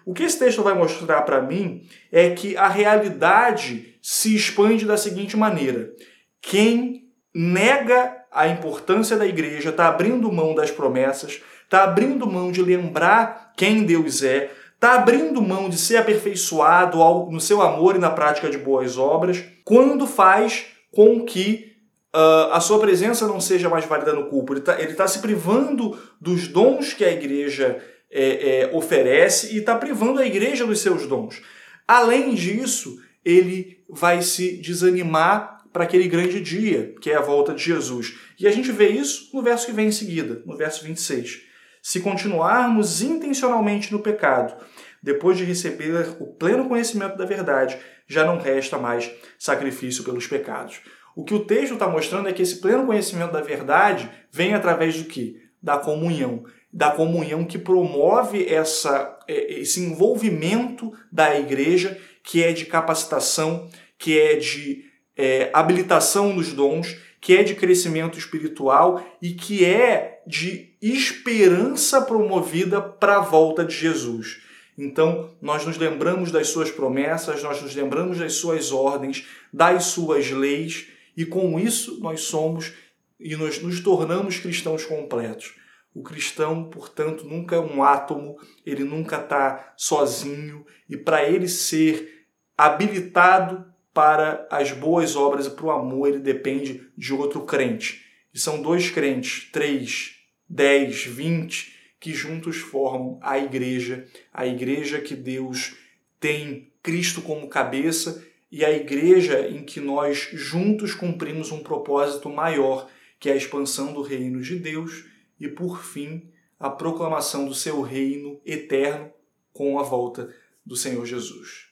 O 0.06 0.13
que 0.13 0.23
esse 0.23 0.39
texto 0.39 0.63
vai 0.63 0.73
mostrar 0.73 1.21
para 1.21 1.41
mim 1.41 1.84
é 2.12 2.32
que 2.32 2.58
a 2.58 2.67
realidade 2.67 3.95
se 4.02 4.36
expande 4.36 4.86
da 4.86 4.97
seguinte 4.97 5.38
maneira: 5.38 5.93
quem 6.41 7.10
nega 7.34 8.17
a 8.32 8.47
importância 8.47 9.15
da 9.17 9.28
igreja 9.28 9.69
está 9.69 9.88
abrindo 9.88 10.32
mão 10.32 10.56
das 10.56 10.71
promessas, 10.71 11.41
está 11.63 11.84
abrindo 11.84 12.25
mão 12.25 12.52
de 12.52 12.63
lembrar 12.63 13.54
quem 13.56 13.84
Deus 13.84 14.23
é, 14.23 14.52
está 14.73 14.93
abrindo 14.93 15.41
mão 15.41 15.69
de 15.69 15.78
ser 15.78 15.97
aperfeiçoado 15.97 16.97
no 17.30 17.39
seu 17.39 17.62
amor 17.62 17.95
e 17.95 17.99
na 17.99 18.10
prática 18.10 18.49
de 18.49 18.58
boas 18.58 18.97
obras, 18.97 19.43
quando 19.63 20.08
faz 20.08 20.65
com 20.91 21.23
que 21.25 21.73
uh, 22.15 22.52
a 22.52 22.60
sua 22.60 22.80
presença 22.80 23.28
não 23.28 23.39
seja 23.39 23.69
mais 23.69 23.86
válida 23.86 24.13
no 24.13 24.28
culto. 24.28 24.54
Ele 24.54 24.60
está 24.62 25.04
tá 25.04 25.08
se 25.08 25.19
privando 25.19 25.97
dos 26.19 26.47
dons 26.47 26.93
que 26.93 27.06
a 27.06 27.12
igreja 27.12 27.82
é, 28.12 28.62
é, 28.62 28.75
oferece 28.75 29.54
e 29.56 29.60
está 29.60 29.75
privando 29.75 30.19
a 30.19 30.25
igreja 30.25 30.65
dos 30.65 30.80
seus 30.80 31.06
dons. 31.06 31.41
Além 31.88 32.34
disso, 32.34 32.97
ele 33.23 33.84
vai 33.89 34.21
se 34.21 34.58
desanimar 34.58 35.60
para 35.71 35.84
aquele 35.84 36.08
grande 36.08 36.39
dia, 36.39 36.95
que 36.99 37.12
é 37.12 37.15
a 37.15 37.21
volta 37.21 37.54
de 37.54 37.63
Jesus. 37.63 38.17
E 38.39 38.47
a 38.47 38.52
gente 38.52 38.71
vê 38.71 38.89
isso 38.89 39.30
no 39.34 39.41
verso 39.41 39.65
que 39.65 39.71
vem 39.71 39.88
em 39.88 39.91
seguida, 39.91 40.41
no 40.45 40.58
verso 40.58 40.84
26. 40.84 41.41
Se 41.82 42.02
continuarmos 42.02 43.02
intencionalmente 43.02 43.91
no 43.91 43.99
pecado, 43.99 44.56
depois 45.02 45.38
de 45.38 45.45
receber 45.45 46.15
o 46.19 46.28
pleno 46.28 46.67
conhecimento 46.67 47.17
da 47.17 47.25
verdade, 47.25 47.78
já 48.10 48.26
não 48.26 48.39
resta 48.39 48.78
mais 48.78 49.10
sacrifício 49.38 50.04
pelos 50.04 50.28
pecados. 50.28 50.82
O 51.15 51.24
que 51.24 51.34
o 51.34 51.45
texto 51.45 51.74
está 51.74 51.88
mostrando 51.88 52.28
é 52.28 52.34
que 52.34 52.41
esse 52.41 52.60
pleno 52.60 52.86
conhecimento 52.86 53.32
da 53.32 53.41
verdade 53.41 54.10
vem 54.32 54.54
através 54.54 54.98
do 54.98 55.06
que? 55.06 55.38
Da 55.62 55.78
comunhão. 55.78 56.43
Da 56.74 56.91
comunhão 56.91 57.45
que 57.45 57.58
promove 57.58 58.45
essa, 58.48 59.19
é, 59.28 59.60
esse 59.60 59.80
envolvimento 59.82 60.91
da 61.12 61.39
igreja, 61.39 61.98
que 62.24 62.43
é 62.43 62.52
de 62.52 62.65
capacitação, 62.65 63.69
que 63.98 64.19
é 64.19 64.38
de 64.38 64.86
é, 65.15 65.50
habilitação 65.54 66.36
dos 66.36 66.54
dons, 66.54 66.98
que 67.22 67.36
é 67.36 67.43
de 67.43 67.54
crescimento 67.54 68.17
espiritual 68.17 69.06
e 69.22 69.32
que 69.32 69.65
é 69.65 70.22
de 70.26 70.74
esperança 70.82 72.02
promovida 72.02 72.82
para 72.82 73.17
a 73.17 73.22
volta 73.22 73.65
de 73.65 73.76
Jesus. 73.76 74.41
Então, 74.82 75.36
nós 75.42 75.65
nos 75.65 75.78
lembramos 75.78 76.32
das 76.32 76.48
suas 76.48 76.72
promessas, 76.72 77.44
nós 77.44 77.62
nos 77.62 77.76
lembramos 77.76 78.18
das 78.18 78.34
suas 78.34 78.72
ordens, 78.72 79.28
das 79.52 79.86
suas 79.86 80.32
leis, 80.32 80.88
e 81.18 81.26
com 81.26 81.60
isso 81.60 82.00
nós 82.00 82.22
somos 82.22 82.74
e 83.20 83.36
nós 83.36 83.62
nos 83.62 83.82
tornamos 83.82 84.39
cristãos 84.39 84.86
completos. 84.86 85.54
O 85.94 86.02
cristão, 86.02 86.70
portanto, 86.70 87.26
nunca 87.26 87.58
é 87.58 87.60
um 87.60 87.84
átomo, 87.84 88.38
ele 88.65 88.86
nunca 88.86 89.18
está 89.18 89.74
sozinho, 89.76 90.65
e 90.88 90.96
para 90.96 91.28
ele 91.28 91.50
ser 91.50 92.26
habilitado 92.58 93.65
para 93.94 94.48
as 94.50 94.72
boas 94.72 95.18
obras 95.18 95.48
e 95.48 95.50
para 95.50 95.65
o 95.65 95.72
amor, 95.72 96.08
ele 96.08 96.20
depende 96.20 96.89
de 96.98 97.13
outro 97.13 97.42
crente. 97.42 98.06
E 98.34 98.39
são 98.39 98.62
dois 98.62 98.89
crentes, 98.89 99.50
três, 99.52 100.15
dez, 100.48 101.04
vinte, 101.04 101.79
que 101.99 102.13
juntos 102.13 102.57
formam 102.57 103.19
a 103.21 103.38
igreja, 103.38 104.07
a 104.33 104.47
igreja 104.47 105.01
que 105.01 105.15
Deus 105.15 105.75
tem 106.19 106.71
Cristo 106.81 107.21
como 107.21 107.49
cabeça 107.49 108.25
e 108.51 108.63
a 108.63 108.71
igreja 108.71 109.47
em 109.47 109.63
que 109.63 109.79
nós 109.79 110.29
juntos 110.33 110.93
cumprimos 110.93 111.51
um 111.51 111.62
propósito 111.62 112.29
maior, 112.29 112.89
que 113.19 113.29
é 113.29 113.33
a 113.33 113.35
expansão 113.35 113.93
do 113.93 114.01
reino 114.01 114.41
de 114.41 114.55
Deus 114.55 115.05
e, 115.39 115.47
por 115.47 115.83
fim, 115.83 116.31
a 116.59 116.69
proclamação 116.69 117.45
do 117.45 117.53
seu 117.53 117.81
reino 117.81 118.39
eterno 118.45 119.12
com 119.51 119.77
a 119.77 119.83
volta 119.83 120.33
do 120.65 120.75
Senhor 120.75 121.05
Jesus. 121.05 121.67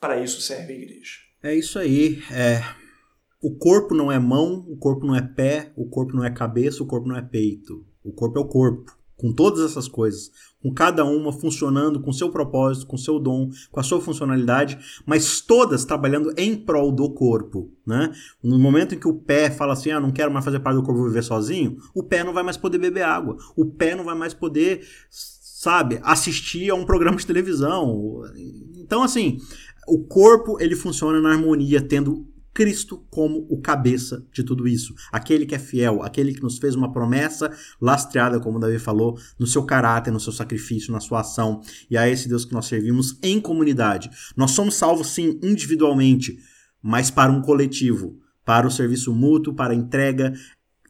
Para 0.00 0.22
isso 0.22 0.40
serve 0.40 0.72
a 0.72 0.76
igreja. 0.76 1.18
É 1.42 1.54
isso 1.54 1.78
aí. 1.78 2.22
É... 2.30 2.62
O 3.40 3.56
corpo 3.56 3.94
não 3.94 4.10
é 4.10 4.18
mão, 4.18 4.64
o 4.68 4.76
corpo 4.76 5.06
não 5.06 5.14
é 5.14 5.22
pé, 5.22 5.72
o 5.76 5.88
corpo 5.88 6.12
não 6.16 6.24
é 6.24 6.30
cabeça, 6.30 6.82
o 6.82 6.86
corpo 6.86 7.06
não 7.06 7.16
é 7.16 7.22
peito. 7.22 7.86
O 8.02 8.12
corpo 8.12 8.38
é 8.38 8.42
o 8.42 8.48
corpo 8.48 8.97
com 9.18 9.32
todas 9.32 9.60
essas 9.60 9.88
coisas, 9.88 10.30
com 10.62 10.72
cada 10.72 11.04
uma 11.04 11.32
funcionando 11.32 12.00
com 12.00 12.12
seu 12.12 12.30
propósito, 12.30 12.86
com 12.86 12.96
seu 12.96 13.18
dom, 13.18 13.50
com 13.70 13.80
a 13.80 13.82
sua 13.82 14.00
funcionalidade, 14.00 14.78
mas 15.04 15.40
todas 15.40 15.84
trabalhando 15.84 16.32
em 16.36 16.56
prol 16.56 16.92
do 16.92 17.10
corpo, 17.10 17.70
né? 17.86 18.12
No 18.42 18.58
momento 18.58 18.94
em 18.94 18.98
que 18.98 19.08
o 19.08 19.14
pé 19.14 19.50
fala 19.50 19.72
assim, 19.72 19.90
ah, 19.90 20.00
não 20.00 20.12
quero 20.12 20.32
mais 20.32 20.44
fazer 20.44 20.60
parte 20.60 20.76
do 20.76 20.82
corpo, 20.82 21.00
vou 21.00 21.08
viver 21.08 21.22
sozinho, 21.22 21.76
o 21.94 22.02
pé 22.02 22.22
não 22.22 22.32
vai 22.32 22.44
mais 22.44 22.56
poder 22.56 22.78
beber 22.78 23.02
água, 23.02 23.36
o 23.56 23.66
pé 23.66 23.94
não 23.94 24.04
vai 24.04 24.14
mais 24.14 24.32
poder, 24.32 24.86
sabe, 25.10 25.98
assistir 26.02 26.70
a 26.70 26.74
um 26.74 26.84
programa 26.84 27.16
de 27.16 27.26
televisão. 27.26 28.22
Então, 28.76 29.02
assim, 29.02 29.38
o 29.88 30.04
corpo 30.04 30.60
ele 30.60 30.76
funciona 30.76 31.20
na 31.20 31.32
harmonia, 31.32 31.80
tendo 31.80 32.24
Cristo 32.58 33.06
como 33.08 33.46
o 33.48 33.60
cabeça 33.60 34.26
de 34.32 34.42
tudo 34.42 34.66
isso. 34.66 34.92
Aquele 35.12 35.46
que 35.46 35.54
é 35.54 35.60
fiel, 35.60 36.02
aquele 36.02 36.34
que 36.34 36.42
nos 36.42 36.58
fez 36.58 36.74
uma 36.74 36.90
promessa 36.90 37.56
lastreada, 37.80 38.40
como 38.40 38.58
Davi 38.58 38.80
falou, 38.80 39.16
no 39.38 39.46
seu 39.46 39.62
caráter, 39.62 40.10
no 40.10 40.18
seu 40.18 40.32
sacrifício, 40.32 40.92
na 40.92 40.98
sua 40.98 41.20
ação. 41.20 41.60
E 41.88 41.96
a 41.96 42.08
esse 42.08 42.28
Deus 42.28 42.44
que 42.44 42.52
nós 42.52 42.66
servimos 42.66 43.16
em 43.22 43.40
comunidade. 43.40 44.10
Nós 44.36 44.50
somos 44.50 44.74
salvos, 44.74 45.06
sim, 45.10 45.38
individualmente, 45.40 46.36
mas 46.82 47.12
para 47.12 47.30
um 47.30 47.40
coletivo, 47.40 48.18
para 48.44 48.66
o 48.66 48.72
serviço 48.72 49.14
mútuo, 49.14 49.54
para 49.54 49.72
a 49.72 49.76
entrega. 49.76 50.32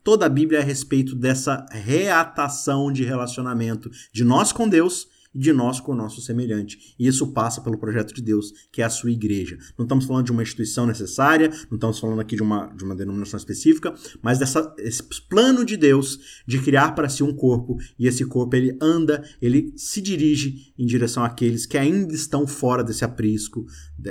Toda 0.02 0.24
a 0.24 0.30
Bíblia 0.30 0.60
é 0.60 0.62
a 0.62 0.64
respeito 0.64 1.14
dessa 1.14 1.66
reatação 1.70 2.90
de 2.90 3.04
relacionamento 3.04 3.90
de 4.10 4.24
nós 4.24 4.52
com 4.52 4.66
Deus 4.66 5.06
de 5.34 5.52
nós 5.52 5.80
com 5.80 5.92
o 5.92 5.94
nosso 5.94 6.20
semelhante. 6.20 6.94
E 6.98 7.06
isso 7.06 7.32
passa 7.32 7.60
pelo 7.60 7.78
projeto 7.78 8.14
de 8.14 8.22
Deus, 8.22 8.52
que 8.72 8.82
é 8.82 8.84
a 8.84 8.90
sua 8.90 9.10
igreja. 9.10 9.58
Não 9.76 9.84
estamos 9.84 10.04
falando 10.04 10.26
de 10.26 10.32
uma 10.32 10.42
instituição 10.42 10.86
necessária, 10.86 11.48
não 11.70 11.76
estamos 11.76 11.98
falando 11.98 12.20
aqui 12.20 12.36
de 12.36 12.42
uma, 12.42 12.66
de 12.68 12.84
uma 12.84 12.94
denominação 12.94 13.38
específica, 13.38 13.94
mas 14.22 14.38
dessa, 14.38 14.74
esse 14.78 15.02
plano 15.28 15.64
de 15.64 15.76
Deus 15.76 16.42
de 16.46 16.58
criar 16.60 16.92
para 16.92 17.08
si 17.08 17.22
um 17.22 17.34
corpo, 17.34 17.76
e 17.98 18.06
esse 18.06 18.24
corpo 18.24 18.56
ele 18.56 18.76
anda, 18.80 19.22
ele 19.40 19.72
se 19.76 20.00
dirige 20.00 20.72
em 20.78 20.86
direção 20.86 21.24
àqueles 21.24 21.66
que 21.66 21.76
ainda 21.76 22.14
estão 22.14 22.46
fora 22.46 22.82
desse 22.82 23.04
aprisco, 23.04 23.66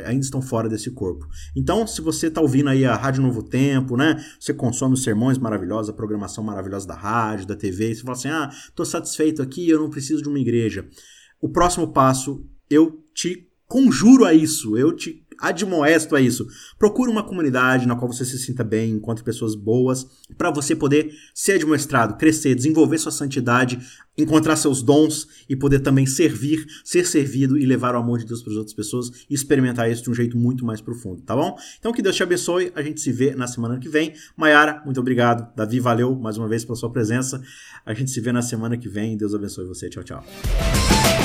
ainda 0.05 0.23
estão 0.23 0.41
fora 0.41 0.69
desse 0.69 0.91
corpo. 0.91 1.27
Então, 1.55 1.85
se 1.87 2.01
você 2.01 2.27
está 2.27 2.41
ouvindo 2.41 2.69
aí 2.69 2.85
a 2.85 2.95
Rádio 2.95 3.21
Novo 3.21 3.43
Tempo, 3.43 3.95
né? 3.97 4.23
Você 4.39 4.53
consome 4.53 4.93
os 4.93 5.03
sermões 5.03 5.37
maravilhosos, 5.37 5.89
a 5.89 5.93
programação 5.93 6.43
maravilhosa 6.43 6.87
da 6.87 6.95
rádio, 6.95 7.47
da 7.47 7.55
TV, 7.55 7.91
e 7.91 7.95
você 7.95 8.01
fala 8.01 8.17
assim: 8.17 8.29
ah, 8.29 8.49
estou 8.51 8.85
satisfeito 8.85 9.41
aqui, 9.41 9.67
eu 9.69 9.79
não 9.79 9.89
preciso 9.89 10.21
de 10.21 10.29
uma 10.29 10.39
igreja. 10.39 10.87
O 11.41 11.49
próximo 11.49 11.91
passo, 11.91 12.45
eu 12.69 13.03
te 13.13 13.47
conjuro 13.67 14.25
a 14.25 14.33
isso, 14.33 14.77
eu 14.77 14.95
te 14.95 15.25
admoesto 15.39 16.15
a 16.15 16.21
isso. 16.21 16.47
Procure 16.77 17.11
uma 17.11 17.23
comunidade 17.23 17.87
na 17.87 17.95
qual 17.95 18.11
você 18.11 18.25
se 18.25 18.37
sinta 18.37 18.63
bem, 18.63 18.91
encontre 18.91 19.23
pessoas 19.23 19.55
boas, 19.55 20.07
para 20.37 20.51
você 20.51 20.75
poder 20.75 21.11
ser 21.33 21.53
admoestrado, 21.53 22.17
crescer, 22.17 22.55
desenvolver 22.55 22.97
sua 22.97 23.11
santidade, 23.11 23.79
encontrar 24.17 24.55
seus 24.55 24.81
dons 24.81 25.27
e 25.47 25.55
poder 25.55 25.79
também 25.79 26.05
servir, 26.05 26.65
ser 26.83 27.05
servido 27.05 27.57
e 27.57 27.65
levar 27.65 27.93
o 27.93 27.99
amor 27.99 28.17
de 28.17 28.25
Deus 28.25 28.41
para 28.41 28.51
as 28.51 28.57
outras 28.57 28.75
pessoas 28.75 29.11
e 29.29 29.33
experimentar 29.33 29.91
isso 29.91 30.03
de 30.03 30.09
um 30.09 30.13
jeito 30.13 30.35
muito 30.35 30.65
mais 30.65 30.81
profundo, 30.81 31.21
tá 31.21 31.35
bom? 31.35 31.55
Então 31.79 31.93
que 31.93 32.01
Deus 32.01 32.15
te 32.15 32.23
abençoe, 32.23 32.71
a 32.75 32.81
gente 32.81 32.99
se 32.99 33.11
vê 33.11 33.35
na 33.35 33.45
semana 33.45 33.77
que 33.77 33.87
vem. 33.87 34.13
Maiara, 34.35 34.81
muito 34.85 34.99
obrigado. 34.99 35.55
Davi, 35.55 35.79
valeu 35.79 36.15
mais 36.15 36.37
uma 36.37 36.47
vez 36.47 36.65
pela 36.65 36.75
sua 36.75 36.91
presença. 36.91 37.41
A 37.85 37.93
gente 37.93 38.09
se 38.09 38.19
vê 38.19 38.31
na 38.31 38.41
semana 38.41 38.75
que 38.75 38.89
vem. 38.89 39.15
Deus 39.15 39.35
abençoe 39.35 39.65
você. 39.65 39.87
Tchau, 39.89 40.03
tchau. 40.03 40.25